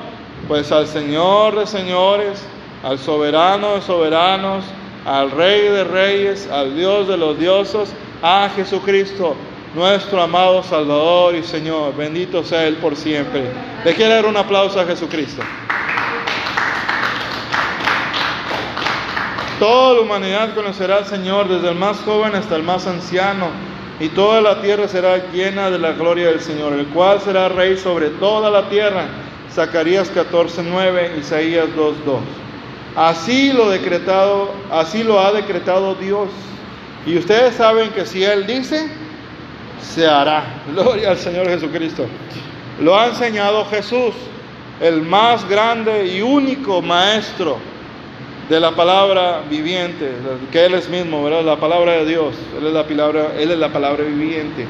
Pues 0.48 0.72
al 0.72 0.88
Señor 0.88 1.60
de 1.60 1.68
señores, 1.68 2.44
al 2.84 2.98
soberano 2.98 3.76
de 3.76 3.82
soberanos, 3.84 4.66
al 5.06 5.30
Rey 5.30 5.68
de 5.68 5.84
reyes, 5.84 6.50
al 6.50 6.76
Dios 6.76 7.08
de 7.08 7.18
los 7.18 7.38
dioses, 7.38 7.94
a 8.24 8.50
Jesucristo 8.56 9.36
nuestro 9.76 10.22
amado 10.22 10.64
Salvador 10.64 11.36
y 11.36 11.44
Señor. 11.44 11.96
Bendito 11.96 12.44
sea 12.44 12.66
Él 12.66 12.76
por 12.78 12.96
siempre. 12.96 13.44
Le 13.86 13.94
quiero 13.94 14.16
dar 14.16 14.26
un 14.26 14.38
aplauso 14.38 14.80
a 14.80 14.86
Jesucristo. 14.86 15.44
Toda 19.60 19.94
la 19.94 20.02
humanidad 20.02 20.56
conocerá 20.56 20.98
al 20.98 21.06
Señor, 21.06 21.48
desde 21.48 21.70
el 21.70 21.76
más 21.76 21.98
joven 22.00 22.34
hasta 22.34 22.56
el 22.56 22.64
más 22.64 22.88
anciano, 22.88 23.50
y 24.02 24.10
toda 24.10 24.42
la 24.42 24.62
tierra 24.62 24.88
será 24.88 25.32
llena 25.32 25.70
de 25.70 25.78
la 25.78 25.92
gloria 25.92 26.28
del 26.28 26.42
Señor, 26.42 26.74
el 26.74 26.88
cual 26.88 27.22
será 27.22 27.50
rey 27.50 27.78
sobre 27.78 28.10
toda 28.10 28.50
la 28.50 28.68
tierra. 28.68 29.06
Zacarías 29.54 30.12
14:9, 30.12 31.20
Isaías 31.20 31.68
2:2. 31.76 32.20
Así 32.96 33.54
lo 33.54 33.70
decretado, 33.70 34.52
así 34.72 35.04
lo 35.04 35.20
ha 35.20 35.32
decretado 35.32 35.94
Dios. 35.96 36.30
Y 37.06 37.16
ustedes 37.16 37.54
saben 37.56 37.92
que 37.92 38.08
si 38.08 38.24
él 38.24 38.48
dice, 38.48 38.90
se 39.82 40.08
hará. 40.08 40.46
Gloria 40.74 41.12
al 41.12 41.18
Señor 41.18 41.48
Jesucristo. 41.48 42.08
Lo 42.80 43.00
ha 43.00 43.08
enseñado 43.08 43.66
Jesús, 43.66 44.16
el 44.80 45.04
más 45.04 45.48
grande 45.48 46.08
y 46.08 46.24
único 46.24 46.82
maestro 46.82 47.60
de 48.52 48.60
la 48.60 48.72
palabra 48.72 49.44
viviente, 49.50 50.12
que 50.52 50.66
Él 50.66 50.74
es 50.74 50.90
mismo, 50.90 51.24
¿verdad? 51.24 51.42
La 51.42 51.56
palabra 51.56 51.94
de 51.94 52.06
Dios, 52.06 52.36
Él 52.60 52.68
es 52.68 52.74
la 52.74 52.86
palabra, 52.86 53.32
Él 53.40 53.50
es 53.50 53.58
la 53.58 53.70
palabra 53.70 54.04
viviente. 54.04 54.68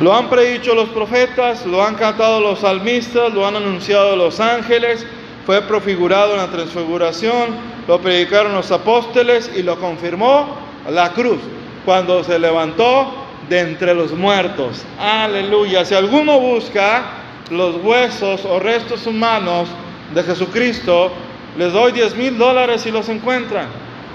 Lo 0.00 0.16
han 0.16 0.30
predicho 0.30 0.74
los 0.74 0.88
profetas, 0.88 1.66
lo 1.66 1.84
han 1.84 1.96
cantado 1.96 2.40
los 2.40 2.60
salmistas, 2.60 3.34
lo 3.34 3.46
han 3.46 3.56
anunciado 3.56 4.16
los 4.16 4.40
ángeles, 4.40 5.06
fue 5.44 5.60
profigurado 5.60 6.32
en 6.32 6.38
la 6.38 6.46
transfiguración, 6.46 7.50
lo 7.86 8.00
predicaron 8.00 8.54
los 8.54 8.72
apóstoles 8.72 9.50
y 9.54 9.62
lo 9.62 9.78
confirmó 9.78 10.56
la 10.88 11.12
cruz, 11.12 11.40
cuando 11.84 12.24
se 12.24 12.38
levantó 12.38 13.12
de 13.50 13.60
entre 13.60 13.92
los 13.92 14.12
muertos. 14.12 14.86
Aleluya. 14.98 15.84
Si 15.84 15.94
alguno 15.94 16.40
busca 16.40 17.02
los 17.50 17.76
huesos 17.84 18.42
o 18.46 18.58
restos 18.58 19.06
humanos 19.06 19.68
de 20.14 20.22
Jesucristo, 20.22 21.12
les 21.58 21.72
doy 21.72 21.92
10 21.92 22.16
mil 22.16 22.38
dólares 22.38 22.82
si 22.82 22.90
los 22.90 23.08
encuentran. 23.08 23.66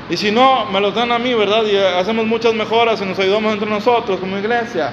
Y 0.09 0.17
si 0.17 0.31
no, 0.31 0.65
me 0.65 0.79
los 0.81 0.95
dan 0.95 1.11
a 1.11 1.19
mí, 1.19 1.33
¿verdad? 1.33 1.63
Y 1.65 1.77
hacemos 1.77 2.25
muchas 2.25 2.53
mejoras 2.53 3.01
y 3.01 3.05
nos 3.05 3.19
ayudamos 3.19 3.53
entre 3.53 3.69
nosotros 3.69 4.19
como 4.19 4.37
iglesia. 4.37 4.91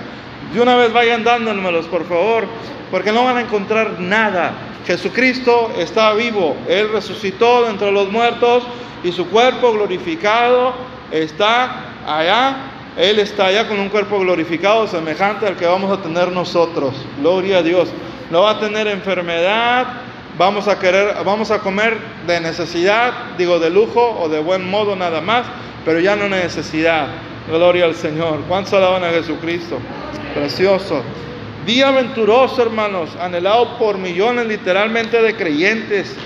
De 0.53 0.61
una 0.61 0.77
vez 0.77 0.93
vayan 0.93 1.25
dándomelos, 1.25 1.87
por 1.87 2.05
favor, 2.07 2.47
porque 2.91 3.13
no 3.13 3.25
van 3.25 3.39
a 3.39 3.41
encontrar 3.41 3.99
nada. 3.99 4.53
Jesucristo 4.87 5.73
está 5.79 6.13
vivo, 6.13 6.57
Él 6.69 6.91
resucitó 6.93 7.63
de 7.65 7.71
entre 7.71 7.93
los 7.93 8.11
muertos 8.11 8.65
y 9.05 9.13
su 9.13 9.29
cuerpo 9.29 9.73
glorificado 9.73 10.75
está 11.11 11.95
allá 12.07 12.71
él 12.97 13.21
está 13.21 13.47
allá 13.47 13.69
con 13.69 13.79
un 13.79 13.89
cuerpo 13.89 14.19
glorificado 14.19 14.87
semejante 14.87 15.47
al 15.47 15.57
que 15.57 15.65
vamos 15.65 15.97
a 15.97 16.03
tener 16.03 16.33
nosotros. 16.33 16.95
Gloria 17.21 17.59
a 17.59 17.63
Dios. 17.63 17.89
No 18.31 18.43
va 18.43 18.53
a 18.53 18.61
tener 18.61 18.89
enfermedad, 18.89 19.87
vamos 20.40 20.68
a 20.68 20.79
querer, 20.79 21.16
vamos 21.22 21.50
a 21.50 21.59
comer 21.59 21.98
de 22.26 22.40
necesidad, 22.40 23.37
digo 23.37 23.59
de 23.59 23.68
lujo 23.68 24.16
o 24.18 24.31
de 24.31 24.40
buen 24.40 24.70
modo 24.70 24.96
nada 24.96 25.20
más, 25.20 25.44
pero 25.85 26.00
ya 26.00 26.16
no 26.16 26.31
necesidad. 26.31 27.09
Gloria 27.46 27.85
al 27.85 27.94
Señor. 27.94 28.40
¿Cuántos 28.48 28.72
alaban 28.72 29.05
a 29.05 29.11
Jesucristo? 29.11 29.79
Precioso. 30.33 31.03
Día 31.66 31.90
venturoso, 31.90 32.62
hermanos, 32.62 33.11
anhelado 33.20 33.76
por 33.76 33.98
millones 33.98 34.46
literalmente 34.46 35.20
de 35.20 35.37
creyentes. 35.37 36.16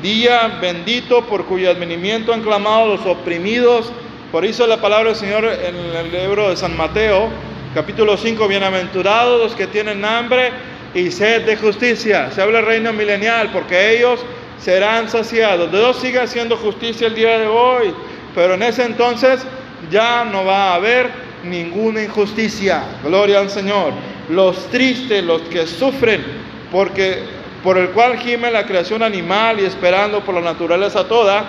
Día 0.00 0.58
bendito 0.60 1.24
por 1.24 1.44
cuyo 1.46 1.68
advenimiento 1.68 2.32
han 2.32 2.42
clamado 2.42 2.86
los 2.86 3.04
oprimidos 3.04 3.90
por 4.30 4.44
eso 4.44 4.66
la 4.66 4.80
palabra 4.80 5.10
del 5.10 5.16
Señor 5.16 5.44
en 5.44 5.76
el 5.76 6.12
libro 6.12 6.50
de 6.50 6.56
San 6.56 6.76
Mateo, 6.76 7.28
capítulo 7.72 8.16
5, 8.16 8.48
bienaventurados 8.48 9.40
los 9.40 9.54
que 9.54 9.68
tienen 9.68 10.04
hambre 10.04 10.50
y 10.94 11.10
sed 11.10 11.44
de 11.44 11.56
justicia. 11.56 12.30
Se 12.30 12.40
habla 12.40 12.58
del 12.58 12.66
reino 12.66 12.92
milenial 12.92 13.50
porque 13.52 13.96
ellos 13.96 14.20
serán 14.58 15.08
saciados. 15.08 15.70
Dios 15.70 15.96
sigue 16.00 16.20
haciendo 16.20 16.56
justicia 16.56 17.08
el 17.08 17.14
día 17.14 17.38
de 17.38 17.46
hoy, 17.46 17.92
pero 18.34 18.54
en 18.54 18.62
ese 18.62 18.84
entonces 18.84 19.44
ya 19.90 20.24
no 20.24 20.44
va 20.44 20.70
a 20.70 20.74
haber 20.76 21.10
ninguna 21.44 22.02
injusticia. 22.02 22.82
Gloria 23.02 23.40
al 23.40 23.50
Señor. 23.50 23.92
Los 24.30 24.70
tristes, 24.70 25.22
los 25.22 25.42
que 25.42 25.66
sufren, 25.66 26.24
porque 26.72 27.22
por 27.62 27.76
el 27.78 27.90
cual 27.90 28.18
gime 28.18 28.50
la 28.50 28.64
creación 28.64 29.02
animal 29.02 29.60
y 29.60 29.64
esperando 29.64 30.20
por 30.20 30.34
la 30.34 30.40
naturaleza 30.40 31.06
toda, 31.06 31.44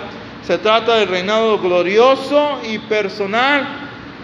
Se 0.46 0.58
trata 0.58 0.94
del 0.98 1.08
reinado 1.08 1.58
glorioso 1.58 2.60
y 2.62 2.78
personal, 2.78 3.66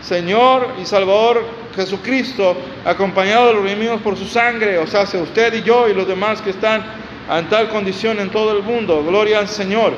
Señor 0.02 0.68
y 0.80 0.86
Salvador 0.86 1.42
Jesucristo, 1.74 2.56
acompañado 2.84 3.48
de 3.48 3.54
los 3.54 3.64
redimidos 3.64 4.00
por 4.00 4.16
su 4.16 4.26
sangre, 4.26 4.78
o 4.78 4.86
sea, 4.86 5.02
usted 5.02 5.54
y 5.54 5.62
yo 5.62 5.88
y 5.88 5.94
los 5.94 6.06
demás 6.06 6.40
que 6.42 6.50
están 6.50 6.84
en 7.30 7.48
tal 7.48 7.68
condición 7.68 8.18
en 8.20 8.30
todo 8.30 8.56
el 8.56 8.62
mundo. 8.62 9.02
Gloria 9.04 9.38
al 9.38 9.48
Señor. 9.48 9.92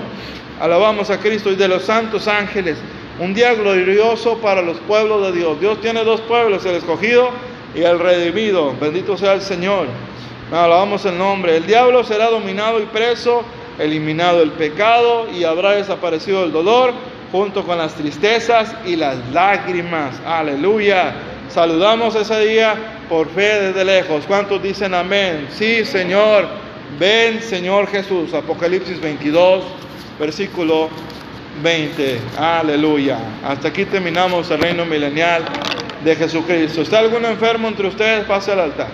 Alabamos 0.61 1.11
a 1.11 1.19
Cristo 1.19 1.51
y 1.51 1.57
de 1.57 1.69
los 1.69 1.85
santos 1.85 2.29
ángeles. 2.29 2.79
Un 3.19 3.35
día 3.35 3.55
glorioso 3.55 4.39
para 4.39 4.63
los 4.63 4.79
pueblos 4.79 5.27
de 5.27 5.39
Dios. 5.39 5.61
Dios 5.61 5.81
tiene 5.81 6.05
dos 6.05 6.21
pueblos, 6.23 6.65
el 6.67 6.77
escogido 6.77 7.31
y 7.75 7.83
el 7.83 7.99
redimido. 7.99 8.75
Bendito 8.81 9.17
sea 9.17 9.35
el 9.35 9.41
Señor. 9.41 9.87
Alabamos 10.53 11.05
el 11.07 11.19
nombre. 11.19 11.57
El 11.57 11.67
diablo 11.67 12.05
será 12.05 12.31
dominado 12.31 12.81
y 12.81 12.87
preso, 12.87 13.43
eliminado 13.79 14.43
el 14.43 14.53
pecado 14.53 15.29
y 15.31 15.45
habrá 15.45 15.73
desaparecido 15.73 16.45
el 16.45 16.53
dolor 16.53 16.93
junto 17.33 17.65
con 17.65 17.79
las 17.79 17.95
tristezas 17.95 18.77
y 18.87 18.95
las 18.95 19.17
lágrimas. 19.33 20.21
Aleluya. 20.25 21.34
Saludamos 21.49 22.15
ese 22.17 22.39
día 22.47 22.75
por 23.09 23.29
fe 23.29 23.61
desde 23.61 23.85
lejos. 23.85 24.25
¿Cuántos 24.27 24.63
dicen 24.63 24.95
amén? 24.95 25.49
Sí, 25.51 25.85
Señor. 25.85 26.47
Ven, 26.99 27.43
Señor 27.43 27.87
Jesús. 27.89 28.35
Apocalipsis 28.35 29.01
22, 29.01 29.65
versículo 30.19 30.89
20. 31.63 32.21
Aleluya. 32.39 33.19
Hasta 33.45 33.69
aquí 33.69 33.85
terminamos 33.85 34.51
el 34.51 34.61
reino 34.61 34.85
milenial 34.85 35.45
de 36.03 36.17
Jesucristo. 36.17 36.83
¿Está 36.83 36.99
algún 37.01 37.25
enfermo 37.25 37.69
entre 37.69 37.89
ustedes? 37.89 38.25
Pase 38.25 38.53
al 38.53 38.61
altar. 38.61 38.89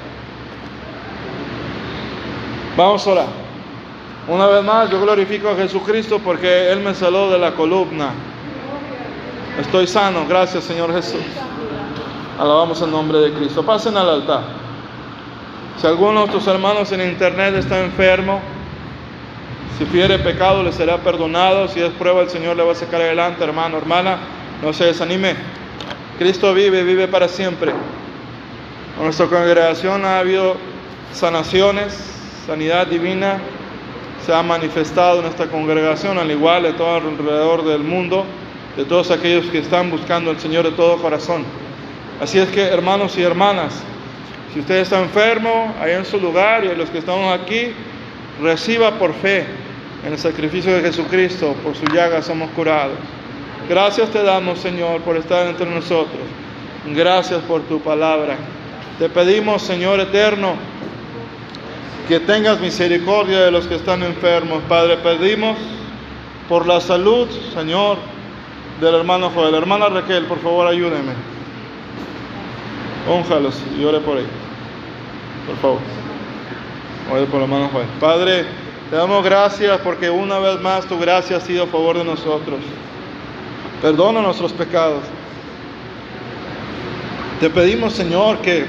Vamos 2.76 3.06
a 3.06 3.10
orar. 3.10 3.26
Una 4.28 4.46
vez 4.46 4.62
más, 4.62 4.90
yo 4.90 5.00
glorifico 5.00 5.48
a 5.48 5.56
Jesucristo 5.56 6.20
porque 6.20 6.70
Él 6.70 6.80
me 6.80 6.94
saló 6.94 7.30
de 7.30 7.38
la 7.38 7.52
columna. 7.52 8.12
Estoy 9.60 9.86
sano, 9.86 10.24
gracias 10.28 10.64
Señor 10.64 10.94
Jesús. 10.94 11.20
Alabamos 12.40 12.80
el 12.80 12.90
nombre 12.90 13.18
de 13.18 13.34
Cristo. 13.34 13.62
Pasen 13.62 13.98
al 13.98 14.08
altar. 14.08 14.40
Si 15.78 15.86
alguno 15.86 16.24
de 16.24 16.32
tus 16.32 16.46
hermanos 16.46 16.90
en 16.90 17.02
internet 17.02 17.54
está 17.54 17.84
enfermo, 17.84 18.40
si 19.76 19.84
fiere 19.84 20.18
pecado 20.18 20.62
le 20.62 20.72
será 20.72 20.96
perdonado. 20.96 21.68
Si 21.68 21.80
es 21.80 21.90
prueba, 21.90 22.22
el 22.22 22.30
Señor 22.30 22.56
le 22.56 22.62
va 22.62 22.72
a 22.72 22.74
sacar 22.74 23.02
adelante, 23.02 23.44
hermano, 23.44 23.76
hermana. 23.76 24.20
No 24.62 24.72
se 24.72 24.86
desanime. 24.86 25.36
Cristo 26.18 26.54
vive, 26.54 26.82
vive 26.82 27.08
para 27.08 27.28
siempre. 27.28 27.72
En 28.96 29.04
nuestra 29.04 29.26
congregación 29.26 30.06
ha 30.06 30.20
habido 30.20 30.56
sanaciones, 31.12 31.92
sanidad 32.46 32.86
divina. 32.86 33.38
Se 34.24 34.32
ha 34.32 34.42
manifestado 34.42 35.20
en 35.20 35.26
esta 35.26 35.44
congregación, 35.44 36.16
al 36.16 36.30
igual 36.30 36.62
de 36.62 36.72
todo 36.72 36.94
alrededor 36.94 37.66
del 37.66 37.82
mundo, 37.82 38.24
de 38.78 38.86
todos 38.86 39.10
aquellos 39.10 39.44
que 39.50 39.58
están 39.58 39.90
buscando 39.90 40.30
al 40.30 40.40
Señor 40.40 40.64
de 40.64 40.72
todo 40.72 40.96
corazón. 41.02 41.44
Así 42.20 42.38
es 42.38 42.48
que, 42.50 42.62
hermanos 42.62 43.16
y 43.16 43.22
hermanas, 43.22 43.82
si 44.52 44.60
usted 44.60 44.76
está 44.76 45.00
enfermo, 45.00 45.74
ahí 45.80 45.92
en 45.92 46.04
su 46.04 46.20
lugar, 46.20 46.64
y 46.64 46.76
los 46.76 46.90
que 46.90 46.98
estamos 46.98 47.32
aquí, 47.32 47.72
reciba 48.42 48.98
por 48.98 49.14
fe 49.14 49.46
en 50.04 50.12
el 50.12 50.18
sacrificio 50.18 50.74
de 50.74 50.82
Jesucristo, 50.82 51.54
por 51.64 51.74
su 51.74 51.84
llaga 51.86 52.20
somos 52.20 52.50
curados. 52.50 52.98
Gracias 53.70 54.10
te 54.10 54.22
damos, 54.22 54.58
Señor, 54.58 55.00
por 55.00 55.16
estar 55.16 55.46
entre 55.46 55.64
nosotros. 55.66 56.20
Gracias 56.94 57.40
por 57.42 57.62
tu 57.62 57.80
palabra. 57.80 58.36
Te 58.98 59.08
pedimos, 59.08 59.62
Señor 59.62 60.00
eterno, 60.00 60.56
que 62.06 62.20
tengas 62.20 62.60
misericordia 62.60 63.40
de 63.40 63.50
los 63.50 63.66
que 63.66 63.76
están 63.76 64.02
enfermos. 64.02 64.62
Padre, 64.68 64.98
pedimos 64.98 65.56
por 66.50 66.66
la 66.66 66.80
salud, 66.80 67.28
Señor, 67.54 67.96
del 68.80 68.94
hermano 68.94 69.30
Joel. 69.30 69.54
Hermana 69.54 69.88
Raquel, 69.88 70.26
por 70.26 70.40
favor, 70.40 70.66
ayúdeme. 70.66 71.29
Ónjalos 73.08 73.60
y 73.78 73.84
ore 73.84 74.00
por 74.00 74.18
ellos. 74.18 74.30
Por 75.46 75.56
favor. 75.56 75.78
Ore 77.12 77.26
por 77.26 77.42
hermano 77.42 77.68
Joel. 77.72 77.86
Padre, 77.98 78.44
te 78.90 78.96
damos 78.96 79.24
gracias 79.24 79.80
porque 79.80 80.10
una 80.10 80.38
vez 80.38 80.60
más 80.60 80.86
tu 80.86 80.98
gracia 80.98 81.36
ha 81.38 81.40
sido 81.40 81.64
a 81.64 81.66
favor 81.66 81.96
de 81.98 82.04
nosotros. 82.04 82.60
Perdona 83.80 84.20
nuestros 84.20 84.52
pecados. 84.52 85.02
Te 87.40 87.48
pedimos, 87.48 87.94
Señor, 87.94 88.38
que 88.38 88.66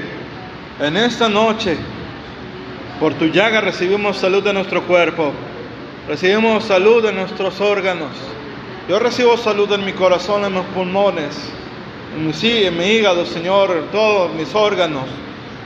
en 0.80 0.96
esta 0.96 1.28
noche, 1.28 1.76
por 2.98 3.12
tu 3.14 3.26
llaga, 3.26 3.60
recibimos 3.60 4.16
salud 4.16 4.42
de 4.42 4.54
nuestro 4.54 4.82
cuerpo, 4.84 5.32
recibimos 6.08 6.64
salud 6.64 7.02
de 7.02 7.12
nuestros 7.12 7.60
órganos. 7.60 8.10
Yo 8.88 8.98
recibo 8.98 9.36
salud 9.36 9.70
en 9.72 9.84
mi 9.84 9.92
corazón, 9.92 10.44
en 10.44 10.54
mis 10.54 10.64
pulmones, 10.74 11.52
sí, 12.32 12.64
en 12.64 12.76
mi 12.76 12.84
hígado, 12.84 13.24
Señor, 13.24 13.88
todos 13.90 14.32
mis 14.34 14.54
órganos, 14.54 15.04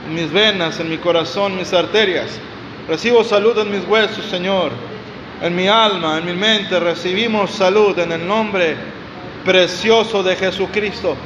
en 0.06 0.14
mis 0.14 0.32
venas, 0.32 0.78
en 0.80 0.88
mi 0.88 0.98
corazón, 0.98 1.56
mis 1.56 1.72
arterias. 1.72 2.38
Recibo 2.88 3.24
salud 3.24 3.58
en 3.58 3.70
mis 3.70 3.86
huesos, 3.88 4.24
Señor, 4.26 4.70
en 5.42 5.56
mi 5.56 5.68
alma, 5.68 6.18
en 6.18 6.26
mi 6.26 6.34
mente. 6.34 6.78
Recibimos 6.78 7.50
salud 7.50 7.98
en 7.98 8.12
el 8.12 8.26
nombre 8.26 8.76
precioso 9.44 10.22
de 10.22 10.36
Jesucristo. 10.36 11.16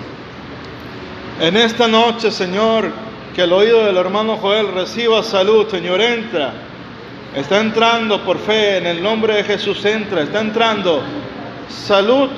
En 1.40 1.56
esta 1.56 1.86
noche, 1.88 2.30
Señor, 2.30 2.90
que 3.34 3.42
el 3.42 3.52
oído 3.52 3.84
del 3.84 3.96
hermano 3.96 4.36
Joel 4.36 4.72
reciba 4.72 5.22
salud, 5.22 5.68
Señor, 5.68 6.00
entra. 6.00 6.52
Está 7.34 7.60
entrando 7.60 8.22
por 8.24 8.38
fe, 8.38 8.78
en 8.78 8.86
el 8.86 9.02
nombre 9.02 9.34
de 9.34 9.44
Jesús 9.44 9.84
entra, 9.84 10.22
está 10.22 10.40
entrando 10.40 11.02
salud 11.68 12.28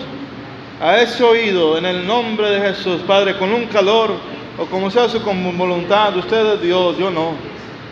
a 0.82 1.00
ese 1.00 1.22
oído, 1.22 1.78
en 1.78 1.86
el 1.86 2.04
nombre 2.04 2.50
de 2.50 2.60
Jesús, 2.60 3.02
Padre, 3.06 3.38
con 3.38 3.52
un 3.52 3.66
calor 3.66 4.10
o 4.58 4.66
como 4.66 4.90
sea 4.90 5.08
su 5.08 5.20
voluntad, 5.20 6.16
usted 6.16 6.54
es 6.54 6.60
Dios, 6.60 6.98
yo 6.98 7.08
no. 7.08 7.34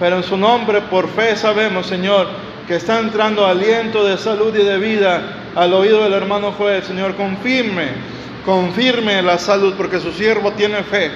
Pero 0.00 0.16
en 0.16 0.24
su 0.24 0.36
nombre, 0.36 0.80
por 0.80 1.08
fe, 1.08 1.36
sabemos, 1.36 1.86
Señor, 1.86 2.26
que 2.66 2.74
está 2.74 2.98
entrando 2.98 3.46
aliento 3.46 4.04
de 4.04 4.18
salud 4.18 4.52
y 4.56 4.64
de 4.64 4.78
vida 4.78 5.22
al 5.54 5.72
oído 5.72 6.02
del 6.02 6.14
hermano 6.14 6.50
juez. 6.50 6.84
Señor, 6.84 7.14
confirme, 7.14 7.90
confirme 8.44 9.22
la 9.22 9.38
salud 9.38 9.74
porque 9.76 10.00
su 10.00 10.10
siervo 10.10 10.50
tiene 10.52 10.82
fe. 10.82 11.12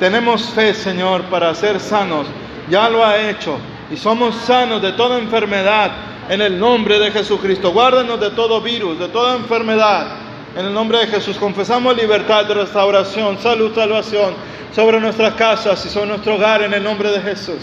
Tenemos 0.00 0.48
fe, 0.48 0.72
Señor, 0.72 1.24
para 1.24 1.54
ser 1.54 1.78
sanos. 1.78 2.26
Ya 2.70 2.88
lo 2.88 3.04
ha 3.04 3.18
hecho 3.18 3.58
y 3.92 3.98
somos 3.98 4.34
sanos 4.34 4.80
de 4.80 4.92
toda 4.92 5.18
enfermedad 5.18 5.90
en 6.30 6.40
el 6.40 6.58
nombre 6.58 6.98
de 6.98 7.10
Jesucristo. 7.10 7.70
Guárdanos 7.72 8.18
de 8.18 8.30
todo 8.30 8.62
virus, 8.62 8.98
de 8.98 9.08
toda 9.08 9.36
enfermedad. 9.36 10.27
En 10.56 10.66
el 10.66 10.74
nombre 10.74 10.98
de 10.98 11.06
Jesús 11.06 11.36
confesamos 11.36 11.96
libertad 11.96 12.50
restauración, 12.50 13.38
salud, 13.38 13.74
salvación 13.74 14.34
sobre 14.74 14.98
nuestras 14.98 15.34
casas 15.34 15.84
y 15.84 15.88
sobre 15.88 16.08
nuestro 16.08 16.34
hogar 16.34 16.62
en 16.62 16.72
el 16.72 16.82
nombre 16.82 17.10
de 17.10 17.20
Jesús. 17.20 17.58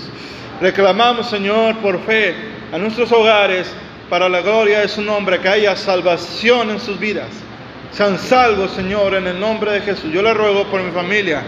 Reclamamos, 0.62 1.30
Señor, 1.30 1.78
por 1.78 2.00
fe 2.02 2.36
a 2.72 2.78
nuestros 2.78 3.12
hogares 3.12 3.74
para 4.10 4.30
la 4.30 4.42
gloria 4.42 4.80
de 4.80 4.88
su 4.88 5.02
nombre, 5.02 5.40
que 5.40 5.50
haya 5.50 5.76
salvación 5.76 6.70
en 6.70 6.80
sus 6.80 7.00
vidas. 7.00 7.30
Sean 7.92 8.18
salvos, 8.18 8.72
Señor, 8.72 9.16
en 9.16 9.28
el 9.28 9.40
nombre 9.40 9.72
de 9.72 9.82
Jesús. 9.82 10.12
Yo 10.14 10.22
le 10.22 10.34
ruego 10.34 10.66
por 10.66 10.82
mi 10.82 10.92
familia, 10.92 11.44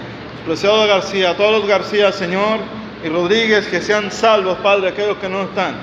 Preciado 0.45 0.87
García, 0.87 1.31
a 1.31 1.37
todos 1.37 1.51
los 1.51 1.67
García, 1.67 2.11
Señor, 2.11 2.59
y 3.03 3.09
Rodríguez, 3.09 3.67
que 3.67 3.81
sean 3.81 4.11
salvos, 4.11 4.57
Padre, 4.63 4.89
aquellos 4.89 5.17
que 5.17 5.29
no 5.29 5.43
están, 5.43 5.75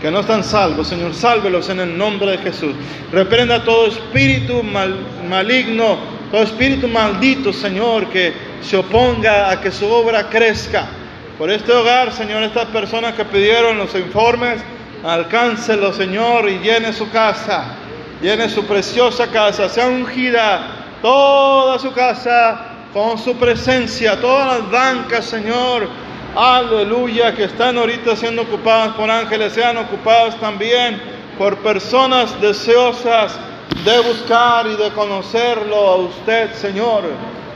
que 0.00 0.10
no 0.10 0.20
están 0.20 0.42
salvos, 0.42 0.88
Señor, 0.88 1.14
sálvelos 1.14 1.68
en 1.68 1.80
el 1.80 1.96
nombre 1.96 2.32
de 2.32 2.38
Jesús. 2.38 2.74
Reprenda 3.12 3.62
todo 3.62 3.86
espíritu 3.88 4.62
maligno, 4.62 5.98
todo 6.30 6.42
espíritu 6.42 6.88
maldito, 6.88 7.52
Señor, 7.52 8.06
que 8.06 8.32
se 8.62 8.76
oponga 8.76 9.50
a 9.50 9.60
que 9.60 9.70
su 9.70 9.86
obra 9.86 10.28
crezca 10.28 10.86
por 11.38 11.50
este 11.50 11.72
hogar, 11.72 12.12
Señor, 12.12 12.42
estas 12.42 12.66
personas 12.66 13.14
que 13.14 13.24
pidieron 13.24 13.78
los 13.78 13.94
informes, 13.94 14.60
alcáncelo, 15.04 15.92
Señor, 15.92 16.48
y 16.48 16.58
llene 16.58 16.92
su 16.92 17.10
casa, 17.10 17.64
llene 18.20 18.48
su 18.48 18.64
preciosa 18.64 19.26
casa, 19.28 19.68
sea 19.68 19.86
ungida 19.86 20.60
toda 21.00 21.78
su 21.78 21.92
casa 21.92 22.66
con 22.92 23.18
su 23.18 23.36
presencia, 23.36 24.20
todas 24.20 24.58
las 24.58 24.70
bancas, 24.70 25.24
Señor, 25.24 25.88
aleluya, 26.34 27.34
que 27.34 27.44
están 27.44 27.78
ahorita 27.78 28.16
siendo 28.16 28.42
ocupadas 28.42 28.94
por 28.94 29.10
ángeles, 29.10 29.52
sean 29.52 29.76
ocupadas 29.76 30.38
también 30.40 31.00
por 31.38 31.56
personas 31.58 32.40
deseosas 32.40 33.38
de 33.84 34.00
buscar 34.00 34.66
y 34.66 34.76
de 34.76 34.90
conocerlo 34.90 35.76
a 35.76 35.96
usted, 35.96 36.52
Señor, 36.54 37.04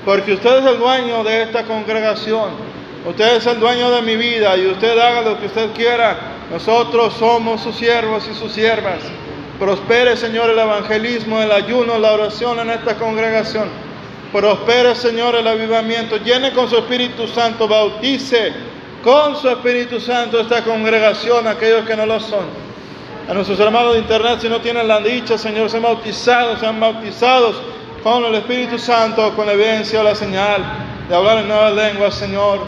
porque 0.04 0.34
usted 0.34 0.58
es 0.58 0.66
el 0.66 0.78
dueño 0.78 1.22
de 1.24 1.42
esta 1.42 1.64
congregación. 1.64 2.74
Usted 3.06 3.36
es 3.36 3.46
el 3.46 3.60
dueño 3.60 3.90
de 3.90 4.00
mi 4.00 4.16
vida 4.16 4.56
y 4.56 4.66
usted 4.66 4.98
haga 4.98 5.20
lo 5.20 5.38
que 5.38 5.46
usted 5.46 5.72
quiera. 5.72 6.16
Nosotros 6.50 7.12
somos 7.18 7.60
sus 7.60 7.76
siervos 7.76 8.26
y 8.30 8.34
sus 8.34 8.52
siervas. 8.52 9.00
Prospere, 9.58 10.16
Señor, 10.16 10.50
el 10.50 10.58
evangelismo, 10.58 11.40
el 11.40 11.52
ayuno, 11.52 11.98
la 11.98 12.12
oración 12.12 12.60
en 12.60 12.70
esta 12.70 12.94
congregación. 12.96 13.68
Prospere, 14.34 14.96
Señor, 14.96 15.36
el 15.36 15.46
avivamiento. 15.46 16.16
Llene 16.16 16.50
con 16.50 16.68
su 16.68 16.76
Espíritu 16.76 17.28
Santo. 17.28 17.68
Bautice 17.68 18.52
con 19.04 19.36
su 19.36 19.48
Espíritu 19.48 20.00
Santo 20.00 20.40
esta 20.40 20.64
congregación, 20.64 21.46
aquellos 21.46 21.86
que 21.86 21.94
no 21.94 22.04
lo 22.04 22.18
son. 22.18 22.44
A 23.28 23.32
nuestros 23.32 23.60
hermanos 23.60 23.92
de 23.92 24.00
internet, 24.00 24.40
si 24.40 24.48
no 24.48 24.60
tienen 24.60 24.88
la 24.88 24.98
dicha, 24.98 25.38
Señor, 25.38 25.70
sean 25.70 25.84
bautizados, 25.84 26.58
sean 26.58 26.80
bautizados 26.80 27.62
con 28.02 28.24
el 28.24 28.34
Espíritu 28.34 28.76
Santo, 28.76 29.32
con 29.36 29.46
la 29.46 29.52
evidencia 29.52 30.00
o 30.00 30.02
la 30.02 30.16
señal 30.16 30.64
de 31.08 31.14
hablar 31.14 31.38
en 31.38 31.46
nuevas 31.46 31.72
lenguas, 31.72 32.16
Señor. 32.16 32.58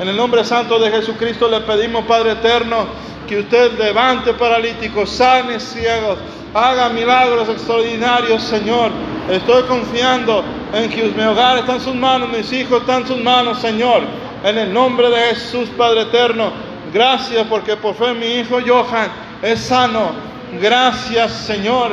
En 0.00 0.06
el 0.06 0.16
nombre 0.16 0.44
santo 0.44 0.78
de 0.78 0.88
Jesucristo 0.88 1.48
le 1.48 1.62
pedimos, 1.62 2.04
Padre 2.04 2.32
eterno, 2.32 2.86
que 3.26 3.40
usted 3.40 3.76
levante 3.76 4.34
paralíticos, 4.34 5.10
sane 5.10 5.58
ciegos, 5.58 6.16
haga 6.54 6.90
milagros 6.90 7.48
extraordinarios, 7.48 8.40
Señor. 8.44 8.92
Estoy 9.28 9.64
confiando 9.64 10.44
en 10.72 10.90
que 10.90 11.04
mi 11.16 11.22
hogar 11.24 11.58
está 11.58 11.74
en 11.74 11.80
sus 11.80 11.94
manos, 11.94 12.28
mis 12.30 12.52
hijos 12.52 12.80
están 12.80 13.06
sus 13.06 13.20
manos, 13.22 13.60
Señor. 13.60 14.02
En 14.44 14.58
el 14.58 14.72
nombre 14.72 15.08
de 15.08 15.16
Jesús, 15.34 15.68
Padre 15.76 16.02
eterno, 16.02 16.52
gracias 16.92 17.46
porque 17.48 17.76
por 17.76 17.94
fe 17.94 18.14
mi 18.14 18.26
hijo 18.26 18.58
Johan 18.64 19.10
es 19.42 19.60
sano. 19.60 20.12
Gracias, 20.60 21.32
Señor. 21.32 21.92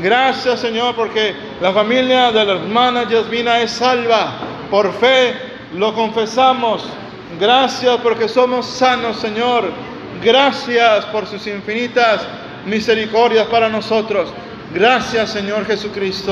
Gracias, 0.00 0.60
Señor, 0.60 0.94
porque 0.94 1.34
la 1.60 1.72
familia 1.72 2.32
de 2.32 2.44
la 2.44 2.52
hermana 2.52 3.08
Yasmina 3.08 3.60
es 3.60 3.72
salva. 3.72 4.34
Por 4.70 4.92
fe 4.94 5.34
lo 5.74 5.94
confesamos. 5.94 6.84
Gracias 7.40 7.98
porque 8.02 8.28
somos 8.28 8.66
sanos, 8.66 9.16
Señor. 9.16 9.70
Gracias 10.22 11.04
por 11.06 11.26
sus 11.26 11.46
infinitas 11.46 12.22
misericordias 12.66 13.46
para 13.48 13.68
nosotros. 13.68 14.32
Gracias, 14.72 15.30
Señor 15.30 15.66
Jesucristo. 15.66 16.30